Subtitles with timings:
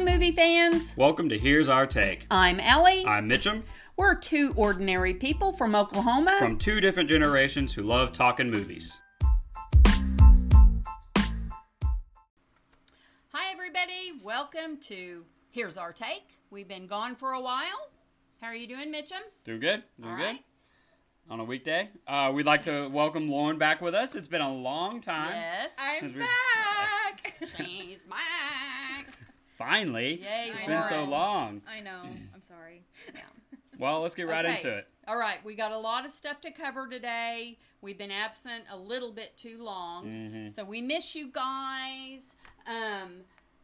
[0.00, 0.94] Hi, movie fans.
[0.96, 2.26] Welcome to Here's Our Take.
[2.30, 3.04] I'm Ellie.
[3.04, 3.64] I'm Mitchum
[3.98, 6.36] We're two ordinary people from Oklahoma.
[6.38, 8.98] from two different generations who love talking movies.
[13.28, 14.12] Hi, everybody.
[14.24, 16.38] Welcome to Here's Our Take.
[16.48, 17.90] We've been gone for a while.
[18.40, 19.20] How are you doing, Mitchum?
[19.44, 19.82] Doing good?
[20.00, 20.24] Doing All good?
[20.24, 20.44] right.
[21.28, 21.90] On a weekday.
[22.06, 24.16] Uh, we'd like to welcome Lauren back with us.
[24.16, 25.32] It's been a long time.
[25.34, 25.72] Yes.
[25.78, 27.34] I'm back.
[27.58, 28.49] She's back.
[29.60, 30.22] Finally.
[30.22, 31.60] Yay, It's been so long.
[31.68, 32.00] I know.
[32.02, 32.82] I'm sorry.
[33.78, 34.56] Well, let's get right Okay.
[34.56, 34.88] into it.
[35.08, 37.56] All right, we got a lot of stuff to cover today.
[37.80, 40.48] We've been absent a little bit too long, Mm-hmm.
[40.48, 42.34] so we miss you guys.
[42.66, 43.22] Um,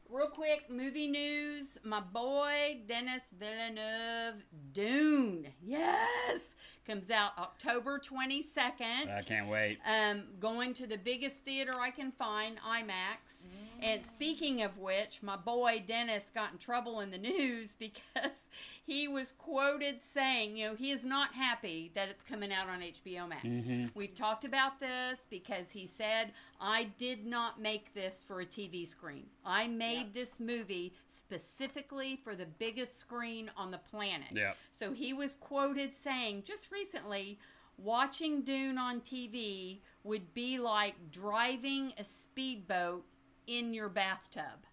[0.08, 1.76] real quick, movie news.
[1.84, 4.42] My boy Denis Villeneuve,
[4.72, 6.55] Dune, yes,
[6.86, 9.10] comes out October twenty second.
[9.10, 9.78] I can't wait.
[9.86, 13.46] Um, going to the biggest theater I can find, IMAX.
[13.82, 18.48] And speaking of which, my boy Denis got in trouble in the news because
[18.86, 22.82] he was quoted saying, you know, he is not happy that it's coming out on
[22.82, 23.44] HBO Max.
[23.44, 23.86] Mm-hmm.
[23.96, 28.86] We've talked about this because he said, I did not make this for a TV
[28.86, 29.26] screen.
[29.44, 34.28] I made this movie specifically for the biggest screen on the planet.
[34.32, 34.52] Yeah.
[34.70, 37.40] So he was quoted saying just recently,
[37.78, 43.04] watching Dune on TV would be like driving a speedboat
[43.48, 44.64] in your bathtub.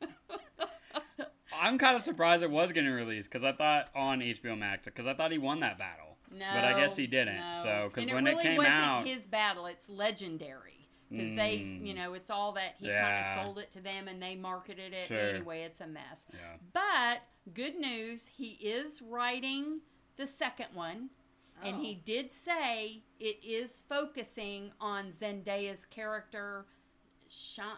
[1.60, 5.06] I'm kind of surprised it was getting released because I thought on HBO Max because
[5.06, 6.16] I thought he won that battle.
[6.30, 7.36] No, but I guess he didn't.
[7.36, 7.60] no.
[7.62, 9.66] So because when it it, came wasn't out, his battle.
[9.66, 11.86] It's legendary because they, Mm.
[11.86, 14.92] you know, it's all that he kind of sold it to them and they marketed
[14.92, 15.18] it Sure.
[15.18, 15.62] anyway.
[15.62, 16.26] It's a mess.
[16.32, 16.38] Yeah.
[16.72, 17.22] But
[17.54, 19.80] good news, he is writing
[20.16, 21.10] the second one.
[21.62, 21.80] And Oh.
[21.82, 26.66] he did say it is focusing on Zendaya's character,
[27.28, 27.76] Sha-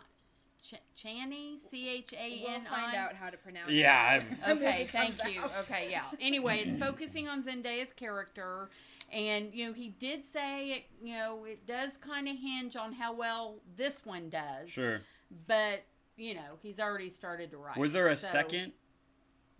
[0.62, 2.42] Ch- Chani, C H A N.
[2.44, 4.16] We'll find out how to pronounce Yeah, it.
[4.22, 5.40] I've- when the Okay, thank you.
[5.42, 5.50] out.
[5.60, 6.04] Okay, yeah.
[6.20, 8.70] Anyway, it's focusing on Zendaya's character,
[9.12, 10.84] and you know he did say it.
[11.02, 14.70] You know, it does kind of hinge on how well this one does.
[14.70, 15.02] sure.
[15.46, 15.84] But
[16.16, 17.76] you know, he's already started to write.
[17.76, 18.72] Was there a so- second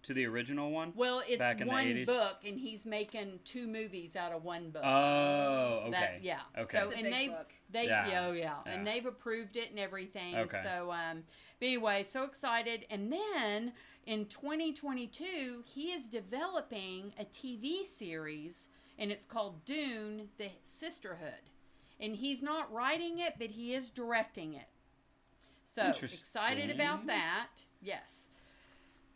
[0.06, 0.93] to the original one?
[0.94, 2.06] Well, it's back in the one 80s?
[2.06, 4.83] book, and he's making two movies out of one book.
[4.84, 5.91] Oh, okay.
[5.91, 6.41] That- yeah.
[6.56, 6.78] Okay.
[6.78, 7.53] So It's a and big they book.
[7.71, 8.72] they Yeah, yeah, oh, yeah yeah.
[8.72, 10.37] and they've approved it and everything.
[10.37, 10.61] Okay.
[10.62, 11.25] So um,
[11.59, 12.87] but anyway, so excited.
[12.91, 13.72] And then
[14.06, 18.69] in 2022, he is developing a TV series,
[18.99, 21.50] and it's called Dune: The Sisterhood.
[21.99, 24.69] And he's not writing it, but he is directing it.
[25.65, 27.65] So excited about that.
[27.83, 28.28] Yes.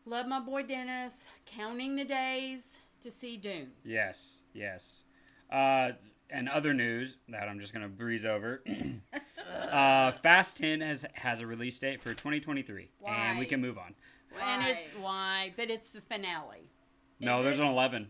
[0.06, 1.25] Love my boy Denis.
[1.47, 3.71] Counting the days to see Dune.
[3.84, 5.05] Yes, yes.
[5.50, 5.93] Uh,
[6.31, 8.62] and other news that I'm just gonna breeze over.
[9.71, 13.94] uh, Fast 10 has has a release date for 2023, and we can move on.
[14.43, 15.03] And it's Why?
[15.03, 16.71] why, but it's the finale.
[17.19, 17.65] No, Is there's it?
[17.65, 18.09] an 11.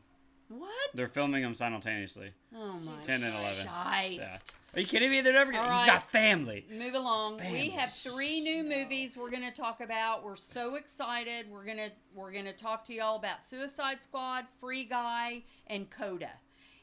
[0.50, 0.91] What?
[0.94, 2.33] They're filming them simultaneously.
[2.56, 3.66] oh my 10 and 11.
[3.66, 4.53] Christ.
[4.75, 5.21] Are you kidding me?
[5.21, 5.65] They're never gonna.
[5.69, 5.94] All He's right.
[6.00, 6.65] got family.
[6.77, 7.41] Move along.
[7.53, 10.25] We have three new movies we're going to talk about.
[10.25, 11.47] We're so excited.
[11.50, 15.89] We're going to we're going to talk to y'all about Suicide Squad, Free Guy, and
[15.91, 16.31] Coda.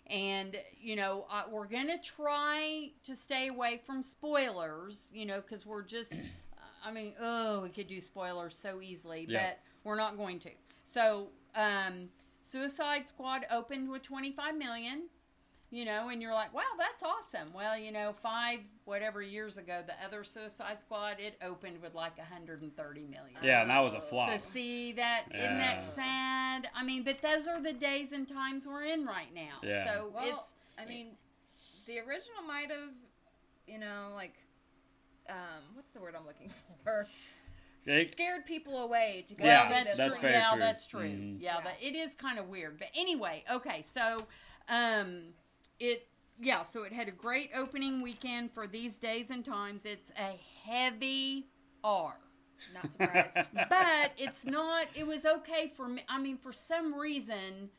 [0.07, 5.41] And you know, uh, we're going to try to stay away from spoilers, you know,
[5.41, 6.13] cuz we're just
[6.85, 9.49] I mean, oh, we could do spoilers so easily, Yeah.
[9.49, 10.51] but we're not going to.
[10.85, 12.09] So, um
[12.47, 15.03] Suicide Squad opened with 25 million
[15.69, 17.49] you know, and you're like, wow, that's awesome.
[17.53, 22.17] Well, you know, five whatever years ago, the other Suicide Squad it opened with like
[22.17, 23.37] 130 million.
[23.43, 24.29] Yeah, and that was a flop.
[24.31, 26.69] So see that not that sad?
[26.73, 29.59] I mean, but those are the days and times we're in right now.
[29.61, 29.83] Yeah.
[29.83, 31.17] So Well, it's I mean,
[31.85, 32.93] the original might have,
[33.67, 34.35] you know, like,
[35.29, 35.35] um,
[35.73, 36.49] what's the word I'm looking
[36.85, 37.07] for?
[37.87, 38.05] Okay?
[38.05, 40.29] Scared people away to go Yeah, see that's, this that's true.
[40.29, 40.59] yeah, true.
[40.59, 41.01] that's true.
[41.09, 41.41] Mhm.
[41.41, 41.63] Yeah, Yeah.
[41.63, 42.77] That, it is kind of weird.
[42.79, 44.17] But anyway, okay, so
[44.69, 45.33] um,
[45.79, 46.07] it
[46.39, 49.85] yeah, so it had a great opening weekend for these days and times.
[49.85, 50.39] It's a
[50.69, 51.47] heavy
[51.83, 52.17] R.
[52.73, 53.37] Not surprised.
[53.53, 57.69] but it's not it was okay for me i mean for some reason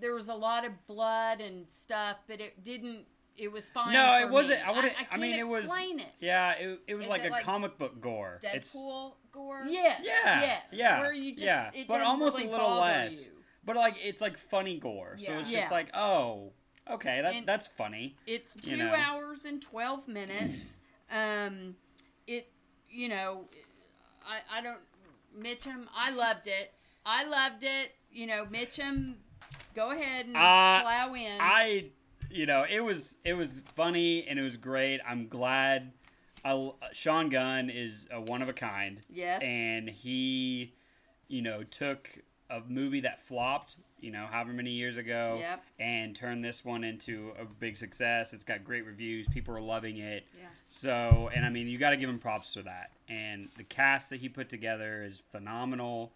[0.00, 4.18] there was a lot of blood and stuff but it didn't it was fine No,
[4.20, 4.60] it wasn't.
[4.60, 4.66] me.
[4.66, 4.94] I wouldn't.
[4.98, 5.64] I, I, mean, can't it was.
[5.64, 8.38] explain it Yeah, it, it was Is like it a like comic book gore.
[8.42, 9.64] It's Deadpool gore.
[9.68, 13.26] yes yeah, yes yeah, where you just yeah, but almost really a little less.
[13.26, 13.32] you.
[13.64, 15.38] But like, it's like funny gore, so Yeah.
[15.40, 15.58] it's Yeah.
[15.60, 16.52] just like, oh,
[16.90, 18.16] okay, that And- that's funny.
[18.26, 18.94] It's two You know.
[18.94, 20.76] hours and twelve minutes.
[21.10, 21.76] um,
[22.26, 22.50] it,
[22.90, 23.46] you know,
[24.26, 24.78] I I don't
[25.38, 25.86] Mitchum.
[25.94, 26.72] I loved it.
[27.04, 27.94] I loved it.
[28.12, 29.14] You know, Mitchum.
[29.74, 31.38] Go ahead and Uh, plow in.
[31.40, 31.90] I,
[32.34, 35.00] you know, it was it was funny and it was great.
[35.06, 35.92] I'm glad.
[36.44, 39.00] I, Sean Gunn is a one of a kind.
[39.08, 39.40] Yes.
[39.42, 40.74] And he
[41.28, 42.10] you know, took
[42.50, 45.64] a movie that flopped, you know, however many years ago, Yep.
[45.78, 48.34] and turned this one into a big success.
[48.34, 49.26] It's got great reviews.
[49.28, 50.26] People are loving it.
[50.38, 50.48] Yeah.
[50.68, 52.90] So, and I mean, you got to give him props for that.
[53.08, 56.12] And the cast that he put together is phenomenal.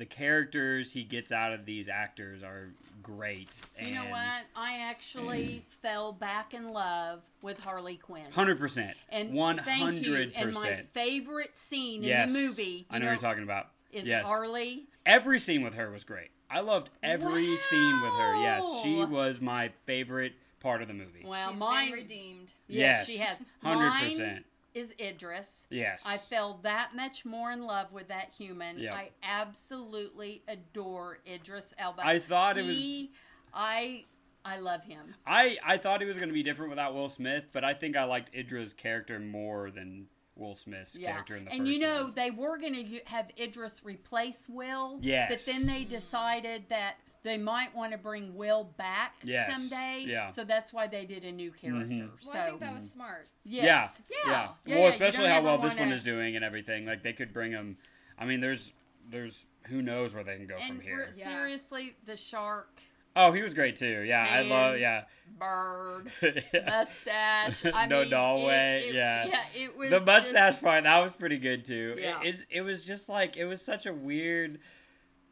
[0.00, 2.70] The characters he gets out of these actors are
[3.02, 3.50] great.
[3.84, 4.44] You know what?
[4.56, 8.24] I actually fell back in love with Harley Quinn.
[8.32, 8.96] Hundred percent.
[9.10, 10.14] And One thank you.
[10.14, 12.30] hundred And my favorite scene Yes.
[12.30, 13.66] in the movie, I know, what you're talking about.
[13.92, 14.26] is yes.
[14.26, 14.84] Harley.
[15.04, 16.30] Every scene with her was great.
[16.50, 18.40] I loved every scene with her.
[18.42, 21.24] Yes, she was my favorite part of the movie.
[21.26, 22.52] Well, She's mine been redeemed.
[22.68, 23.42] Yes, yes, she has.
[23.62, 24.44] Hundred Mine percent.
[24.74, 25.66] Is Idris.
[25.70, 26.04] Yes.
[26.06, 28.78] I fell that much more in love with that human.
[28.78, 28.92] Yep.
[28.94, 32.06] I absolutely adore Idris Elba.
[32.06, 33.08] I thought it was-
[33.52, 34.04] I
[34.44, 35.14] I love him.
[35.26, 37.96] I I thought it was going to be different without Will Smith, but I think
[37.96, 40.06] I liked Idra's character more than
[40.36, 42.14] Will Smith's Yeah, character in the and you know one.
[42.14, 44.98] they were going to have Idris replace Will.
[45.02, 45.30] Yes.
[45.44, 50.04] But then they decided that they might want to bring Will back Yes, someday.
[50.06, 50.28] yeah.
[50.28, 51.86] So that's why they did a new character.
[51.86, 52.10] Mhm.
[52.20, 53.28] So I think that was smart.
[53.44, 53.64] yes.
[53.64, 54.74] Yeah, yeah, yeah, yeah.
[54.76, 56.86] Well, you especially don't how ever well this one wanna- is doing and everything.
[56.86, 57.76] Like they could bring him.
[58.18, 58.72] I mean, there's
[59.08, 61.10] there's who knows where they can go And from here.
[61.16, 61.24] Yeah.
[61.24, 62.80] seriously, the shark,
[63.16, 64.02] Oh, he was great too.
[64.02, 64.78] Yeah, I love.
[64.78, 65.02] Yeah.
[65.36, 66.40] bird, Yeah.
[66.66, 67.64] mustache.
[67.74, 69.24] I No mean, Norway, it- it- yeah.
[69.26, 69.44] yeah.
[69.54, 71.96] It was the just- mustache part that was pretty good too.
[71.98, 72.20] It- Yeah.
[72.22, 74.60] it's it was just like it was such a weird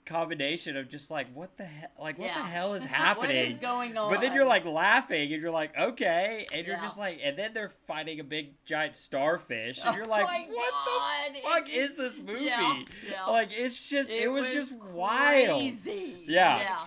[0.08, 2.34] combination of just like what the hell like what Yeah.
[2.36, 3.36] the hell is happening?
[3.36, 4.10] is going on?
[4.10, 6.82] but then you're like laughing and you're like okay and you're Yeah.
[6.82, 10.46] just like and then they're fighting a big giant starfish and Oh you're like my
[10.50, 12.44] what God, the fuck just- is this movie?
[12.46, 13.24] Yeah, yeah.
[13.26, 15.62] Like it's just it, was, just wild.
[15.84, 16.16] Yeah.
[16.26, 16.78] yeah.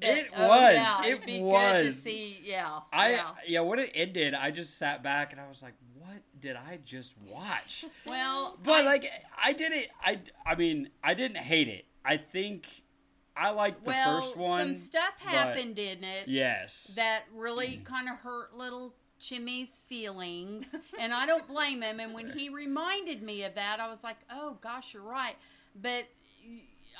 [0.00, 0.74] It oh, was.
[0.74, 2.02] yeah, It it'd be good to was.
[2.02, 2.40] see.
[2.44, 2.80] Yeah.
[2.92, 3.30] I yeah.
[3.46, 6.78] yeah, when it ended, I just sat back and I was like, "What did I
[6.84, 9.06] just watch?" Well, But I- like,
[9.42, 9.86] I didn't.
[10.04, 11.84] I I mean, I didn't hate it.
[12.04, 12.66] I think
[13.36, 14.60] I liked the well, first one.
[14.60, 16.92] some stuff happened in it Yes.
[16.96, 17.84] that really mm.
[17.84, 21.98] kind of hurt little Chimmy's feelings, and I don't blame him.
[22.00, 25.36] And when he reminded me of that, I was like, "Oh gosh, you're right."
[25.80, 26.04] But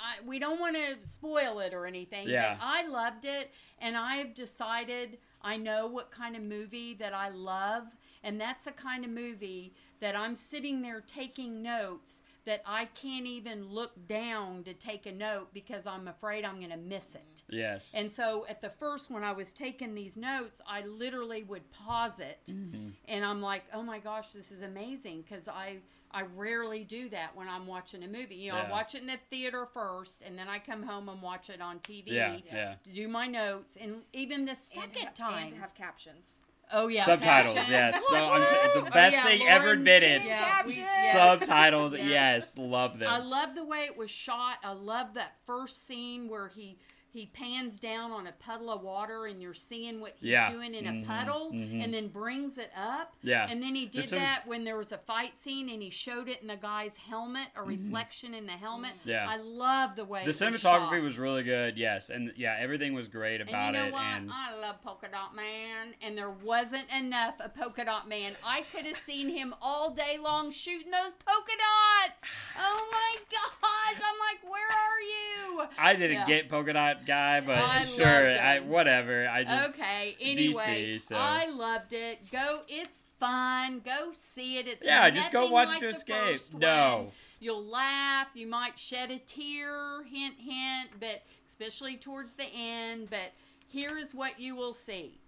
[0.03, 2.29] I, we don't want to spoil it or anything.
[2.29, 2.55] Yeah.
[2.59, 7.29] But I loved it, and I've decided I know what kind of movie that I
[7.31, 7.85] love,
[8.23, 13.27] and that's the kind of movie that I'm sitting there taking notes that I can't
[13.27, 17.43] even look down to take a note because I'm afraid I'm going to miss it.
[17.51, 17.93] yes.
[17.95, 22.21] And so at the first, when I was taking these notes, I literally would pause
[22.21, 22.89] it, Mm-hmm.
[23.07, 25.79] and I'm like, "Oh my gosh, this is amazing!" Because I
[26.11, 28.37] I rarely do that when I'm watching a movie.
[28.37, 31.21] You know, I watch it in the theater first, and then I come home and
[31.21, 32.75] watch it on TV yeah, yeah.
[32.85, 33.77] to do my notes.
[33.81, 36.39] And even the second to ha- time, And to have captions.
[36.73, 37.71] oh yeah, Subtitles, captions.
[37.71, 38.03] yes.
[38.11, 40.23] So I'm, it's the Oh, best yeah, thing ever Lauren invented.
[40.23, 41.13] did Yeah, we- yeah.
[41.13, 42.05] Subtitles, Yeah.
[42.07, 43.11] yes, love them.
[43.11, 44.57] I love the way it was shot.
[44.65, 46.79] I love that first scene where he
[47.19, 50.51] he pans down on a puddle of water and you're seeing what he's Yeah.
[50.51, 51.83] doing in Mhm, a puddle mhm.
[51.85, 53.15] and then brings it up.
[53.23, 53.47] Yeah.
[53.51, 56.29] And then he did some- that when there was a fight scene and he showed
[56.29, 58.93] it in the guy's helmet, a reflection in the helmet.
[59.01, 59.09] Mm-hmm.
[59.11, 59.29] Yeah.
[59.29, 61.03] I love the way the was cinematography shot.
[61.03, 63.93] was really good, yes, and yeah, everything was great about And you know it.
[63.93, 64.03] what?
[64.03, 68.37] And I love Polka Dot Man, and there wasn't enough of Polka Dot Man.
[68.45, 72.23] I could have seen him all day long shooting those polka dots.
[72.59, 74.03] Oh my gosh!
[74.05, 75.69] I'm like, where are you?
[75.79, 76.27] I didn't Yeah.
[76.27, 79.27] get polka dot guy, but oh, I sure, I whatever.
[79.27, 80.15] I just okay.
[80.21, 81.17] Anyway, DC, so.
[81.17, 82.31] I loved it.
[82.31, 82.61] Go.
[82.69, 83.81] It's fun.
[83.85, 84.69] Go see it.
[84.69, 86.41] It's yeah, just go watch like it to escape.
[86.61, 87.07] No, one.
[87.41, 88.29] You'll laugh.
[88.35, 90.05] You might shed a tear.
[90.05, 90.91] Hint, hint.
[91.01, 93.09] But especially towards the end.
[93.11, 93.33] But
[93.67, 95.19] here is what you will see: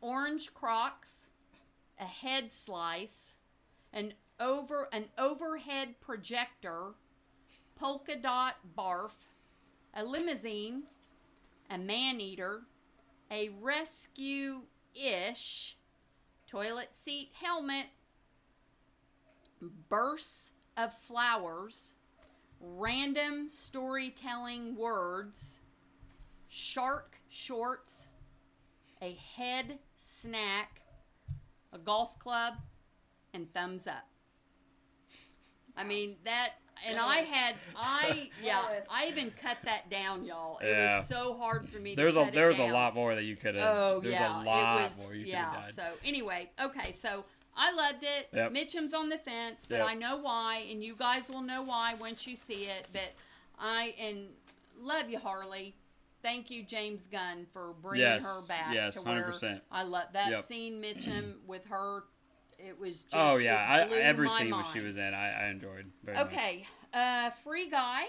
[0.00, 1.28] orange Crocs,
[2.00, 3.36] a head slice,
[3.92, 6.94] an over an overhead projector,
[7.78, 9.12] polka dot barf,
[9.96, 10.82] a limousine,
[11.70, 12.60] a man eater,
[13.30, 14.60] a rescue
[14.94, 15.76] ish
[16.46, 17.86] toilet seat helmet,
[19.88, 21.94] bursts of flowers,
[22.60, 25.60] random storytelling words,
[26.48, 28.08] shark shorts,
[29.00, 30.82] a head snack,
[31.72, 32.54] a golf club,
[33.32, 34.06] and thumbs up.
[35.76, 36.52] I mean that,
[36.86, 38.88] and I had I yeah List.
[38.92, 40.58] I even cut that down, y'all.
[40.58, 40.98] It Yeah.
[40.98, 41.94] was so hard for me.
[41.94, 42.72] there's to a cut there it was a down.
[42.72, 43.76] lot more that you could have.
[43.76, 45.52] Oh there's yeah, a lot it was, more you could yeah.
[45.54, 45.72] have done.
[45.72, 47.24] So anyway, okay, so
[47.56, 48.28] I loved it.
[48.34, 48.52] Yep.
[48.52, 49.86] Mitchum's on the fence, but Yep.
[49.88, 52.88] I know why, and you guys will know why once you see it.
[52.92, 53.12] But
[53.58, 54.28] I and
[54.78, 55.74] love you, Harley.
[56.22, 58.74] Thank you, James Gunn, for bringing Yes, her back.
[58.74, 59.60] yes, to where 100%.
[59.70, 60.40] I love that Yep.
[60.40, 62.04] scene, Mitchum with her.
[62.58, 64.66] It was just oh yeah, I, every scene mind.
[64.72, 66.26] she was in, I, I enjoyed very much.
[66.26, 68.04] Okay, uh, free guy.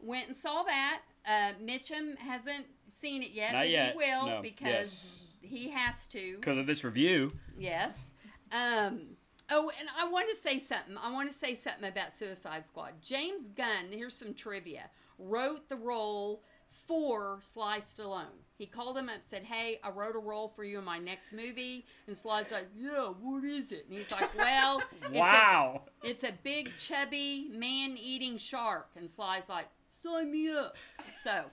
[0.00, 1.00] went and saw that.
[1.26, 3.92] Uh, Mitchum hasn't seen it yet, Not but yet.
[3.92, 4.42] he will No.
[4.42, 6.36] because he has to.
[6.36, 7.32] Because of this review.
[7.56, 8.10] Yes.
[8.50, 9.02] Um,
[9.50, 10.96] oh, and I want to say something.
[11.02, 12.92] I want to say something about Suicide Squad.
[13.00, 16.42] James Gunn, here's some trivia, wrote the role
[16.86, 18.24] for Sly Stallone.
[18.56, 20.98] He called him up and said, Hey, I wrote a role for you in my
[20.98, 21.84] next movie.
[22.06, 23.86] And Sly's like, Yeah, what is it?
[23.88, 25.82] And he's like, Well, it's a- Wow.
[26.02, 28.90] it's a big, chubby, man eating shark.
[28.96, 29.66] And Sly's like,
[30.02, 30.76] Sign me up.
[31.22, 31.44] So,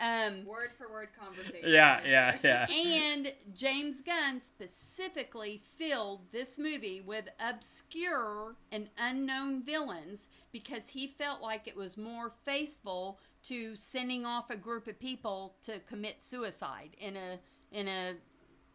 [0.00, 1.68] um, Word for word conversation.
[1.70, 2.66] Yeah, yeah, yeah.
[2.68, 11.40] and James Gunn specifically filled this movie with obscure and unknown villains because he felt
[11.40, 16.96] like it was more faithful to sending off a group of people to commit suicide
[16.98, 17.38] in a
[17.72, 18.14] in a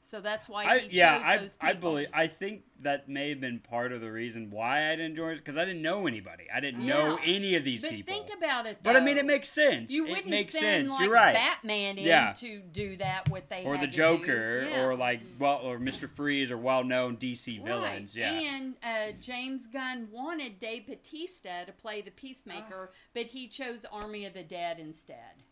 [0.01, 1.21] so that's why I, he yeah,
[1.61, 2.07] I, I believe.
[2.13, 5.37] I think that may have been part of the reason why I didn't join it
[5.37, 6.45] because I didn't know anybody.
[6.53, 8.13] I didn't know any of these but people.
[8.13, 8.79] think about it.
[8.81, 9.91] but I mean, it makes sense.
[9.91, 10.91] You it wouldn't makes send sense.
[10.91, 11.33] like You're right.
[11.35, 12.33] Batman in Yeah.
[12.37, 13.29] to do that.
[13.29, 13.87] What they or the.
[13.87, 14.85] Joker, Yeah.
[14.85, 18.15] or like well, or Mister Freeze, or well-known DC villains.
[18.15, 18.41] Right.
[18.41, 18.55] Yeah.
[18.55, 24.25] And uh, James Gunn wanted Dave Bautista to play the Peacemaker, but he chose Army
[24.25, 25.43] of the Dead instead.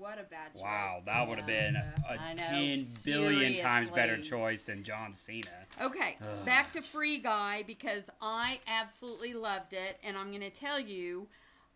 [0.00, 0.62] What a bad choice.
[0.62, 2.16] Wow, that would have been Bautista.
[2.16, 4.30] a I know, ten billion times better seriously.
[4.30, 5.66] choice than John Cena.
[5.78, 6.46] Okay, Ugh.
[6.46, 11.28] back to Free Guy because I absolutely loved it, and I'm going to tell you,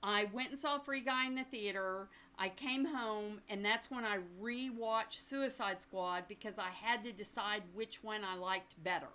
[0.02, 2.08] I went and saw Free Guy in the theater.
[2.38, 7.62] I came home, and that's when I rewatched Suicide Squad because I had to decide
[7.74, 9.08] which one I liked better.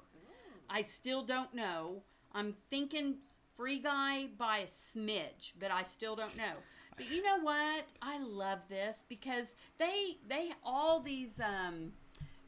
[0.70, 2.04] I still don't know.
[2.32, 3.16] I'm thinking
[3.58, 6.54] Free Guy by a smidge, but I still don't know.
[7.00, 7.86] But you know what?
[8.02, 11.94] I love this because they they all these um,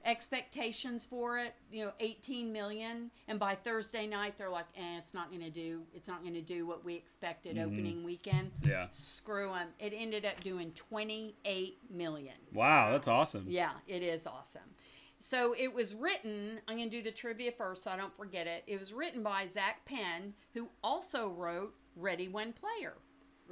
[0.03, 1.55] expectations for it.
[1.71, 5.49] You know, 18 million, and by Thursday night they're like, "Eh, it's not going to
[5.49, 5.83] do.
[5.93, 8.87] It's not going to do what we expected opening weekend." Yeah.
[8.91, 9.69] Screw them.
[9.79, 12.35] It ended up doing 28 million.
[12.53, 13.45] Wow, that's awesome.
[13.47, 14.75] Yeah, it is awesome.
[15.21, 18.47] So it was written, I'm going to do the trivia first so I don't forget
[18.47, 18.63] it.
[18.65, 22.95] It was written by Zak Penn, who also wrote Ready One Player.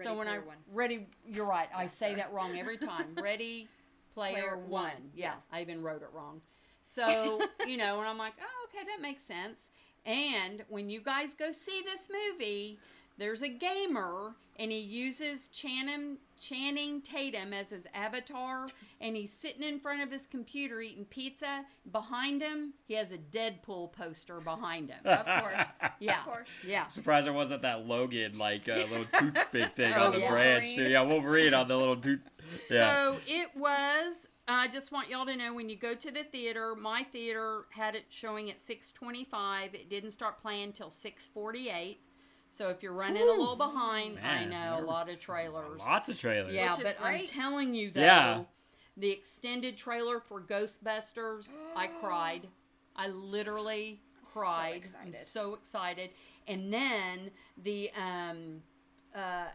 [0.03, 0.57] So when I One.
[0.71, 1.69] ready, you're right.
[1.75, 3.15] I say that wrong every time.
[3.21, 3.67] Ready
[4.13, 4.69] Player, Player One.
[4.69, 5.43] One, Yeah, yes.
[5.51, 6.41] I even wrote it wrong.
[6.81, 9.69] So you know, and I'm like, oh, okay, that makes sense.
[10.05, 12.79] And when you guys go see this movie,
[13.19, 18.67] there's a gamer, and he uses Channing Channing Tatum as his avatar,
[19.01, 21.65] and he's sitting in front of his computer eating pizza.
[21.91, 24.99] Behind him, he has a Deadpool poster behind him.
[25.05, 25.79] Of course.
[25.99, 26.47] Yeah, Of course.
[26.65, 26.87] yeah.
[26.87, 30.29] Surprised there wasn't that Logan like uh, little toothpick thing Oh, on the yeah.
[30.31, 30.83] branch too.
[30.83, 30.91] Wolverine.
[30.91, 32.21] Yeah, Wolverine on the little tooth.
[32.71, 32.93] Yeah.
[32.93, 34.27] So it was.
[34.47, 37.93] I just want y'all to know when you go to the theater, my theater had
[37.95, 39.73] it showing at 6:25.
[39.75, 41.97] It didn't start playing till 6:48.
[42.51, 45.79] So if you're running a little behind, I know a lot of trailers.
[45.81, 46.53] Lots of trailers.
[46.53, 48.43] Yeah, Which is but I'm telling you though, Yeah.
[48.97, 52.47] the extended trailer for Ghostbusters, I cried.
[52.95, 54.83] I literally So cried.
[55.01, 56.09] I'm so excited.
[56.47, 57.29] And then
[57.63, 58.63] the um
[59.15, 59.47] uh, uh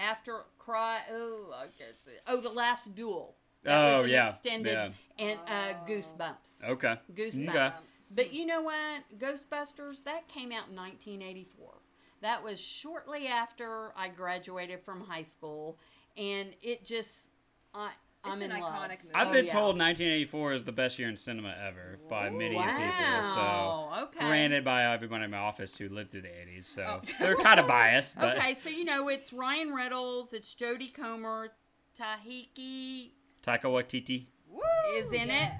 [0.00, 2.22] after cry oh I can't say it.
[2.26, 3.36] oh the last duel.
[3.64, 4.90] That Oh, was an yeah, extended yeah.
[5.18, 5.86] and uh Oh.
[5.88, 6.64] Goosebumps.
[6.68, 6.96] Okay.
[7.14, 7.48] Goosebumps.
[7.54, 7.74] Okay.
[8.10, 9.02] But you know what?
[9.18, 11.78] Ghostbusters, that came out in 1984.
[12.22, 15.78] That was shortly after I graduated from high school.
[16.16, 17.30] And it just,
[17.74, 17.90] I,
[18.24, 18.72] I'm It's in an love.
[18.72, 19.14] iconic movie.
[19.14, 19.52] I've Oh, been yeah.
[19.52, 22.62] told 1984 is the best year in cinema ever by many people.
[22.64, 23.98] So, Wow.
[24.04, 24.20] okay.
[24.26, 27.00] granted, by everyone in my office who lived through the 80s, so Oh.
[27.20, 28.16] they're kind of biased.
[28.18, 31.50] But Okay, so you know, it's Ryan Reynolds, it's Jodie Comer,
[31.98, 33.10] Tahiki
[33.42, 34.26] Taika Waititi.
[34.48, 34.60] Woo,
[34.96, 35.46] is in yeah.
[35.46, 35.52] it.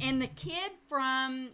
[0.00, 1.50] And the kid from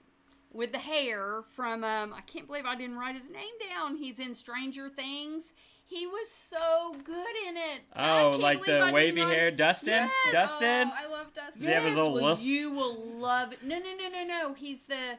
[0.56, 3.96] with the hair from um I can't believe I didn't write his name down.
[3.96, 5.52] He's in Stranger Things.
[5.88, 7.82] He was so good in it.
[7.94, 9.92] Oh, like I the wavy hair, Dustin.
[9.92, 10.10] Yes.
[10.32, 10.90] Dustin.
[10.92, 11.62] Oh, I love Dustin.
[11.62, 12.42] Does he have his little well, wolf?
[12.42, 13.62] You will love it.
[13.62, 14.54] No, no, no, no, no.
[14.54, 15.18] He's the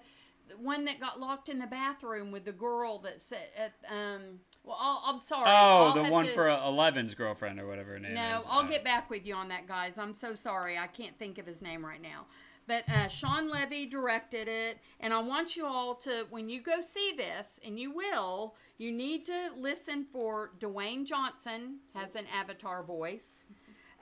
[0.60, 4.39] one that got locked in the bathroom with the girl that said at um.
[4.63, 5.46] Well, I'll, I'm sorry.
[5.48, 8.15] Oh, I'll the one to- for Eleven's girlfriend or whatever her name is.
[8.17, 9.98] no, I'll Uh, get back with you on that, guys.
[9.98, 10.77] I'm so sorry.
[10.77, 12.25] I can't think of his name right now.
[12.67, 16.79] But uh, Shawn Levy directed it, and I want you all to, when you go
[16.81, 22.83] see this, and you will, you need to listen for Dwayne Johnson has an avatar
[22.83, 23.41] voice.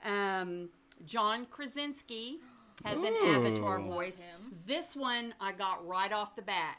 [0.04, 0.68] Um,
[1.04, 2.40] John Krasinski
[2.84, 3.36] has an Ooh.
[3.36, 4.24] avatar voice.
[4.66, 6.78] This one I got right off the bat.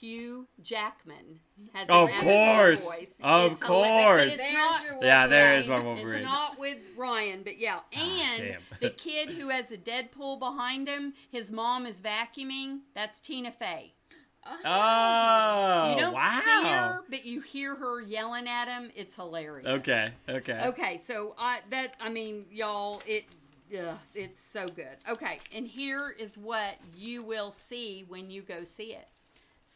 [0.00, 1.40] Hugh Jackman
[1.74, 2.84] has Of an avatar course.
[2.84, 3.14] voice.
[3.20, 4.20] Of It's course.
[4.20, 5.62] but it's There's not- Yeah, there Wolverine.
[5.62, 6.16] is one Wolverine.
[6.20, 7.80] it's not with Ryan, but yeah.
[7.96, 8.60] Ah, and damn.
[8.80, 12.80] the kid who has a Deadpool behind him, his mom is vacuuming.
[12.94, 13.94] That's Tina Fey.
[14.64, 16.40] Oh, You don't wow.
[16.42, 19.66] see her, but you you hear her yelling at him, it's hilarious.
[19.68, 20.12] Okay.
[20.28, 20.60] Okay.
[20.66, 23.26] Okay, so I that I mean, y'all, it
[23.78, 24.96] ugh, it's so good.
[25.08, 29.06] Okay, and here is what you will see when you go see it: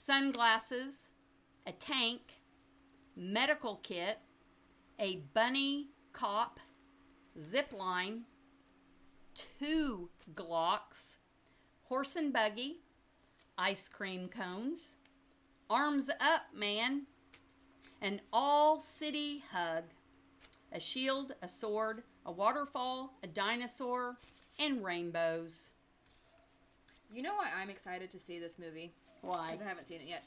[0.05, 1.11] sunglasses,
[1.65, 2.41] a tank,
[3.15, 4.19] medical kit,
[4.99, 6.59] a bunny cop,
[7.41, 8.23] zip line,
[9.61, 11.19] two Glocks,
[11.85, 12.81] horse and buggy,
[13.57, 14.97] ice cream cones,
[15.71, 17.03] arms up, man,
[18.01, 19.85] an all city hug,
[20.73, 24.17] a shield, a sword, a waterfall, a dinosaur,
[24.59, 25.71] and rainbows.
[27.15, 28.95] You know why I'm excited to see this movie?
[29.23, 29.47] Why?
[29.53, 30.25] Because I haven't seen it yet.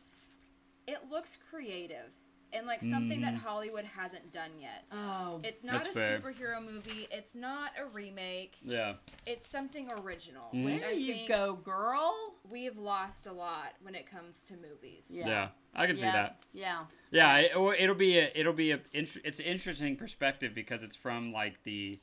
[0.87, 2.11] It looks creative
[2.53, 4.85] and like something that Hollywood hasn't done yet.
[4.93, 6.19] Oh, It's not That's a fair.
[6.19, 7.07] superhero movie.
[7.11, 8.53] It's not a remake.
[8.63, 8.93] Yeah.
[9.25, 10.63] It's something original, Mhm.
[10.65, 12.35] which there I you think go, girl.
[12.49, 15.11] we've lost a lot when it comes to movies.
[15.13, 15.27] Yeah.
[15.27, 15.47] Yeah.
[15.75, 16.39] I can see that.
[16.53, 16.85] Yeah.
[17.11, 21.33] Yeah, It, it'll be a it'll be a it's an interesting perspective because it's from
[21.33, 21.99] like the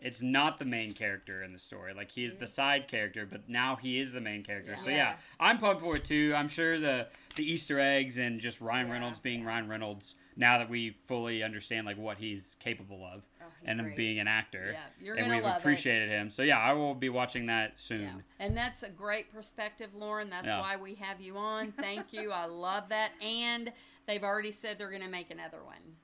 [0.00, 1.92] it's not the main character in the story.
[1.92, 2.48] Like he's the mm.
[2.48, 4.76] side character, but now he is the main character.
[4.82, 5.14] So yeah, Yeah.
[5.40, 6.32] I'm pumped for it too.
[6.36, 10.58] I'm sure the the Easter eggs and just Ryan Yeah, Reynolds being Ryan Reynolds now
[10.58, 13.96] that we fully understand like what he's capable of Oh, he's and great.
[13.96, 14.70] being an actor.
[14.72, 15.58] Yeah, you're and gonna we've love it.
[15.58, 16.30] appreciated him.
[16.30, 18.02] So yeah, I will be watching that soon.
[18.02, 18.46] Yeah.
[18.46, 20.30] And that's a great perspective, Lauren.
[20.30, 20.60] That's Yeah.
[20.60, 21.72] why we have you on.
[21.72, 22.30] Thank you.
[22.30, 23.12] I love that.
[23.20, 23.72] And
[24.06, 25.96] they've already said they're going to make another one.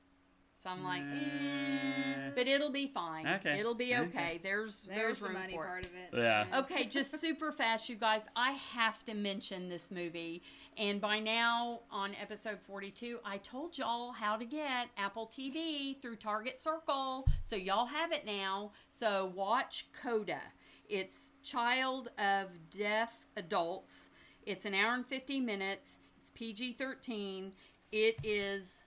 [0.65, 3.29] So I'm like, eh, but it'll be fine.
[3.29, 3.61] Okay.
[3.61, 4.05] It'll be okay.
[4.05, 4.41] Okay.
[4.43, 5.69] There's There's there's the money for it.
[5.69, 6.09] part of it.
[6.15, 6.61] Yeah.
[6.61, 8.29] Okay, just super fast, you guys.
[8.35, 10.43] I have to mention this movie.
[10.79, 16.17] And by now, on episode 42, I told y'all how to get Apple TV through
[16.17, 17.27] Target Circle.
[17.43, 18.73] So y'all have it now.
[18.89, 20.41] So watch Coda.
[20.89, 24.09] It's Child of Deaf Adults.
[24.47, 26.01] It's an hour and 50 minutes.
[26.19, 27.53] It's PG 13.
[27.93, 28.85] It is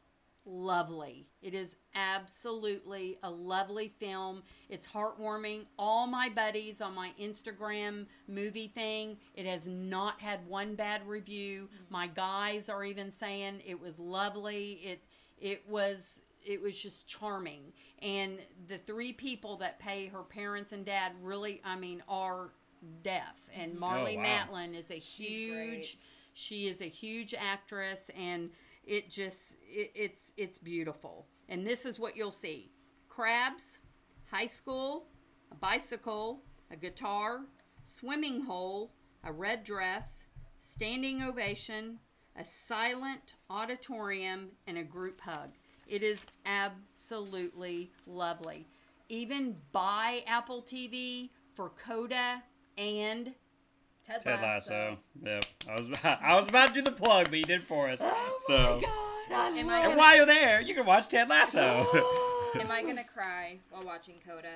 [0.48, 1.27] lovely.
[1.42, 4.44] It is absolutely a lovely film.
[4.70, 5.66] It's heartwarming.
[5.77, 11.64] All my buddies on my Instagram movie thing, it has not had one bad review.
[11.64, 11.94] Mm-hmm.
[11.94, 14.79] My guys are even saying it was lovely.
[14.83, 15.03] It
[15.40, 17.74] it was it was just charming.
[18.01, 22.50] And the three people that pay her parents and dad really, I mean, are
[23.03, 23.36] deaf.
[23.53, 23.83] And mm-hmm.
[23.83, 24.48] Marlee Oh, wow.
[24.51, 25.74] Matlin is a She's great.
[25.74, 25.98] huge
[26.38, 28.51] she is a huge actress and
[28.88, 31.28] it just it, it's it's beautiful.
[31.50, 32.72] And this is what you'll see.
[33.10, 33.80] Crabs
[34.32, 35.08] high school
[35.52, 37.42] a bicycle a guitar
[37.84, 38.92] swimming hole
[39.24, 40.26] a red dress
[40.58, 41.98] standing ovation
[42.38, 45.50] a silent auditorium and a group hug.
[45.88, 48.68] It is absolutely lovely.
[49.10, 52.44] Even buy apple tv for coda
[52.78, 53.34] and
[54.07, 54.74] Ted, Ted Lasso.
[54.74, 54.98] Lasso.
[55.24, 55.46] Yep.
[55.70, 58.00] I was I was about to do the plug, but you did for us.
[58.01, 58.93] oh so my god
[59.29, 61.61] I Am I and gonna- while you're there, you can watch Ted Lasso.
[62.59, 64.48] Am I gonna cry while watching Coda?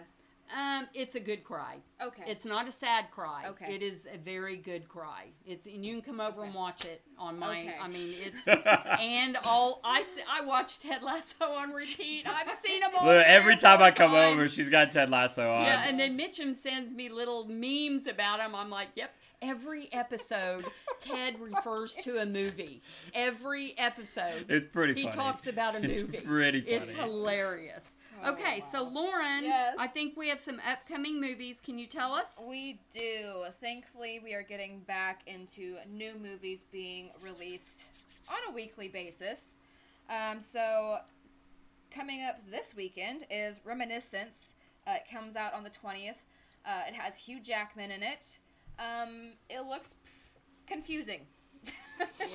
[0.57, 1.77] Um, it's a good cry.
[2.03, 2.23] Okay.
[2.27, 3.45] It's not a sad cry.
[3.47, 3.73] Okay.
[3.73, 5.27] It is a very good cry.
[5.45, 7.61] It's and you can come over and watch it on my.
[7.61, 7.75] Okay.
[7.81, 8.45] I mean, it's
[8.99, 12.27] and all I I watched Ted Lasso on repeat.
[12.27, 13.05] I've seen them all.
[13.07, 14.33] Look, every time I come times.
[14.33, 15.65] over, she's got Ted Lasso on.
[15.65, 18.53] Yeah, and then Mitchum sends me little memes about him.
[18.53, 19.13] I'm like, yep.
[19.41, 20.65] Every episode,
[20.99, 22.81] Ted refers to a movie.
[23.15, 25.15] Every episode, it's pretty he funny.
[25.15, 25.93] talks about a movie.
[25.93, 26.17] It's movie.
[26.19, 27.91] pretty It's hilarious.
[28.23, 28.83] Oh, okay, so.
[28.83, 29.75] Lauren, Yes.
[29.79, 31.59] I think we have some upcoming movies.
[31.59, 32.39] Can you tell us?
[32.47, 33.45] We do.
[33.59, 37.85] Thankfully, we are getting back into new movies being released
[38.29, 39.57] on a weekly basis.
[40.07, 40.99] Um, so,
[41.89, 44.53] coming up this weekend is Reminiscence.
[44.85, 46.13] Uh, it comes out on the 20th.
[46.63, 48.37] Uh, it has Hugh Jackman in it.
[48.79, 49.95] Um, it looks
[50.67, 51.21] confusing.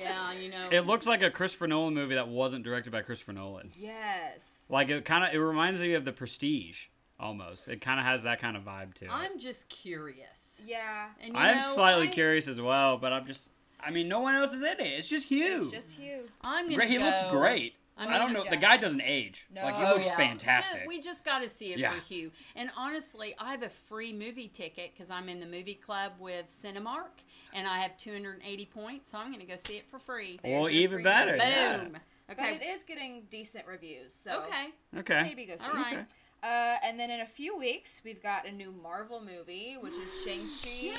[0.01, 0.59] Yeah, you know.
[0.71, 3.71] It looks like a Christopher Nolan movie that wasn't directed by Christopher Nolan.
[3.77, 4.67] yes.
[4.69, 6.85] Like it kind of it reminds me of The Prestige
[7.19, 7.67] almost.
[7.67, 9.07] It kind of has that kind of vibe too.
[9.11, 10.61] I'm just curious.
[10.65, 11.07] yeah.
[11.19, 14.21] And you I'm know, slightly I- curious as well, but I'm just I mean, no
[14.21, 14.99] one else is in it.
[14.99, 15.63] It's just Hugh.
[15.63, 16.21] It's just Hugh.
[16.45, 16.89] I'm gonna Great.
[16.89, 17.75] He looks great.
[17.97, 18.41] I I, don't know.
[18.43, 19.47] Hugh The guy doesn't age.
[19.53, 19.63] No.
[19.63, 20.15] Like he Oh, looks yeah.
[20.17, 20.81] fantastic.
[20.83, 21.91] Ju- we just got to see it Yeah.
[21.91, 22.31] for Hugh.
[22.55, 26.45] And honestly, I have a free movie ticket because I'm in the movie club with
[26.63, 30.39] Cinemark, and I have 280 points, so I'm going to go see it for free.
[30.43, 31.31] There's well, even free better.
[31.31, 31.43] movie.
[31.43, 31.77] yeah.
[31.77, 31.97] Boom.
[32.27, 32.55] But Okay.
[32.55, 34.13] it is getting decent reviews.
[34.13, 34.67] So Okay.
[34.97, 35.23] Okay.
[35.23, 35.75] maybe go see All it.
[35.75, 35.93] right.
[35.99, 36.05] Okay.
[36.43, 40.23] Uh, and then in a few weeks, we've got a new Marvel movie, which is
[40.23, 40.95] Shang-Chi.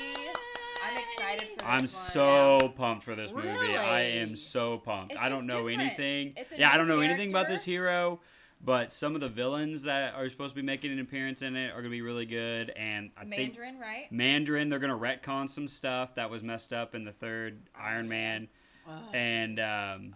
[0.85, 1.87] I'm excited for this I'm one.
[1.87, 3.47] so pumped for this movie.
[3.49, 5.13] I am so pumped.
[5.13, 5.81] It's I don't know different.
[5.99, 6.33] anything.
[6.57, 8.19] Yeah, I don't know anything about this hero,
[8.63, 11.71] but some of the villains that are supposed to be making an appearance in it
[11.71, 12.69] are gonna be really good.
[12.71, 14.11] And I The think Mandarin, right?
[14.11, 18.47] Mandarin, they're gonna retcon some stuff that was messed up in the third Iron Man,
[18.87, 20.15] Oh, and um,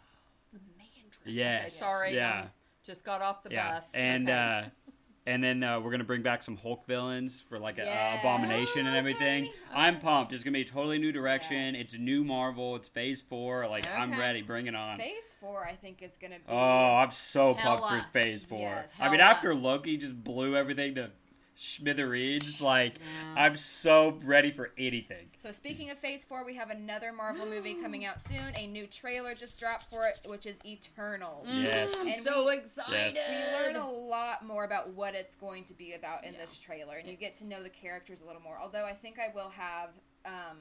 [0.51, 1.11] the Mandarin.
[1.25, 1.75] Yes.
[1.75, 2.15] Sorry.
[2.15, 2.41] Yeah.
[2.41, 2.47] um,
[2.83, 3.73] just got off the yeah.
[3.75, 3.93] bus.
[3.93, 4.37] And Okay.
[4.65, 4.82] uh,
[5.25, 8.19] and then uh, we're gonna bring back some Hulk villains for like a, uh.
[8.19, 9.45] Abomination and everything.
[9.45, 10.33] okay, I'm pumped.
[10.33, 11.75] It's gonna be a totally new direction.
[11.75, 12.75] It's new Marvel.
[12.75, 13.67] It's Phase Four.
[13.67, 14.41] Like I'm ready.
[14.41, 14.97] Bring it on.
[14.97, 16.43] Phase four, I think, is gonna be.
[16.47, 18.59] Oh, I'm so pumped for Phase Four.
[18.59, 18.93] Yes.
[18.99, 21.11] I mean, after Loki just blew everything to
[21.55, 23.43] smithereens, like Yeah.
[23.43, 25.27] I'm so ready for anything.
[25.35, 28.53] So speaking of Phase Four, we have another Marvel movie coming out soon.
[28.57, 31.47] A new trailer just dropped for it, which is Eternals.
[31.53, 31.93] Yes.
[31.99, 33.13] I'm And so we- excited.
[33.15, 36.39] We learn a lot more about what it's going to be about in Yeah.
[36.41, 38.57] this trailer, and you get to know the characters a little more.
[38.61, 39.89] Although I think I will have
[40.25, 40.57] um,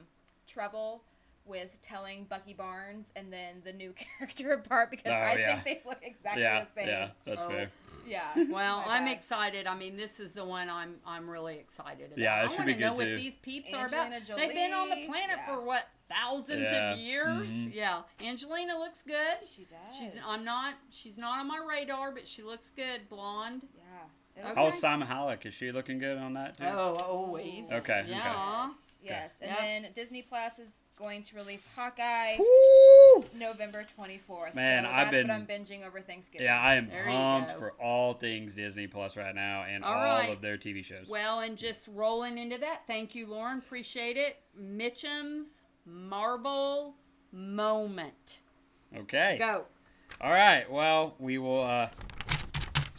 [0.47, 1.03] trouble
[1.45, 5.59] with telling Bucky Barnes and then the new character apart because Oh, I yeah.
[5.61, 6.87] think they look exactly yeah, the same.
[6.87, 7.49] yeah, that's Oh.
[7.49, 7.69] fair.
[8.07, 8.21] Yeah.
[8.49, 9.15] Well, My I'm bad.
[9.15, 9.67] excited.
[9.67, 12.17] I mean, this is the one I'm I'm really excited about.
[12.17, 14.37] Yeah, it I should want be to know good, what these peeps Angelina are about.
[14.37, 15.45] They've been on the planet yeah.
[15.47, 16.93] for what thousands Yeah.
[16.93, 17.51] of years.
[17.51, 17.73] Mhm.
[17.73, 19.47] Yeah, Angelina looks good.
[19.47, 19.97] She does.
[19.97, 23.61] She's I'm not she's not on my radar, but she looks good, blonde.
[23.75, 23.82] Yeah.
[24.35, 24.61] It'll Okay.
[24.61, 25.45] How's Salma Hayek?
[25.45, 26.63] Is she looking good on that too?
[26.65, 27.71] Oh, always.
[27.71, 28.05] Okay, okay.
[28.09, 28.65] Yeah.
[28.65, 29.39] Yes, yes.
[29.41, 29.59] And Yep.
[29.59, 33.25] then Disney Plus is going to release Hawkeye Woo!
[33.35, 34.55] November 24th.
[34.55, 35.27] Man, so I've been.
[35.27, 36.45] What I'm binging over Thanksgiving.
[36.45, 40.01] Yeah, I am There pumped for all things Disney Plus right now and All all
[40.03, 40.29] right.
[40.31, 41.09] of their TV shows.
[41.09, 42.81] Well, and just rolling into that.
[42.87, 43.59] Thank you, Lauren.
[43.59, 44.37] Appreciate it.
[44.59, 46.95] Mitchum's Marvel
[47.31, 48.39] moment.
[48.97, 49.35] Okay.
[49.37, 49.65] Go.
[50.21, 50.69] All right.
[50.71, 51.89] Well, we will uh,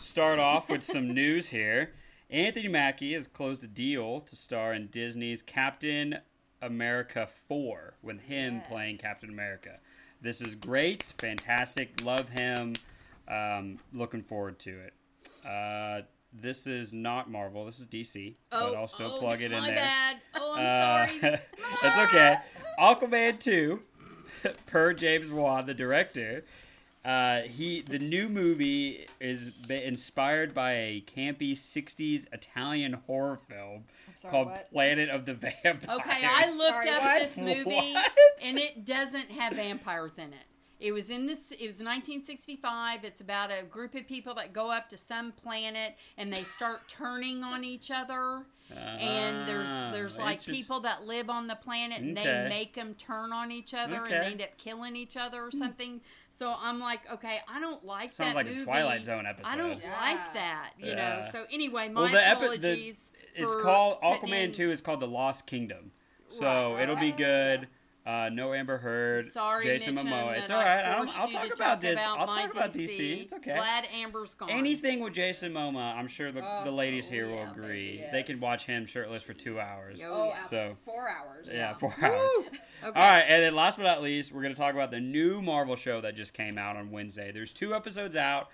[0.05, 1.93] start off with some news here.
[2.31, 6.19] Anthony Mackie has closed a deal to star in Disney's Captain
[6.61, 8.67] America 4 with him Yes.
[8.69, 9.79] playing Captain America.
[10.21, 12.75] This is great, fantastic, love him.
[13.29, 14.95] Um, looking forward to it.
[15.47, 17.65] Uh, this is not Marvel.
[17.67, 19.77] This is DC, but I'll still oh, plug it in my there.
[19.77, 20.17] bad.
[20.35, 21.41] Oh, I'm Uh, sorry.
[21.83, 22.37] it's okay.
[22.79, 23.81] Aquaman 2,
[24.67, 26.45] per James Wan, the director.
[27.05, 33.85] Uh, he the new movie is inspired by a campy '60s Italian horror film
[34.17, 34.73] sorry, called what?
[34.73, 35.85] Planet of the Vampires.
[35.87, 37.21] Okay, I looked Sorry, up what?
[37.21, 38.13] this movie What?
[38.43, 40.47] and it doesn't have vampires in it.
[40.81, 41.51] It was in this.
[41.53, 43.05] It was 1965.
[43.05, 46.81] It's about a group of people that go up to some planet and they start
[46.89, 48.43] turning on each other.
[48.75, 52.27] and there's there's like interest- people that live on the planet and Okay.
[52.27, 55.51] they make them turn on each other and they end up killing each other or
[55.51, 56.01] something.
[56.37, 58.61] So I'm like, okay, I don't like Sounds that like movie.
[58.63, 59.49] a Twilight Zone episode.
[59.49, 60.01] I don't Yeah.
[60.01, 61.23] like that, you know.
[61.31, 63.13] So anyway, my Well, the epi- the- apologies.
[63.37, 65.93] It's for called Aquaman in- 2 is called The Lost Kingdom.
[66.29, 66.83] So Right.
[66.83, 67.69] it'll be good.
[68.07, 70.37] Uh, no Amber Heard, Sorry, Jason Mitchum, Momoa.
[70.39, 70.85] It's all right.
[70.85, 71.95] I I'll, forced I'll talk about this.
[71.95, 73.23] About I'll talk about DC.
[73.23, 73.55] It's okay.
[73.55, 74.51] Glad Amber's gone.
[74.51, 77.97] Anything with Jason Momoa, I'm sure the, the Oh, ladies here will agree.
[77.97, 80.03] baby, They can watch him shirtless for two hours.
[80.05, 80.41] Oh, yeah.
[80.43, 81.49] So- Four hours.
[81.51, 81.75] Yeah, Yeah.
[81.75, 82.31] four hours.
[82.85, 83.01] Okay.
[83.01, 85.41] All right, and then last but not least, we're going to talk about the new
[85.41, 87.33] Marvel show that just came out on Wednesday.
[87.33, 88.51] There's two episodes out.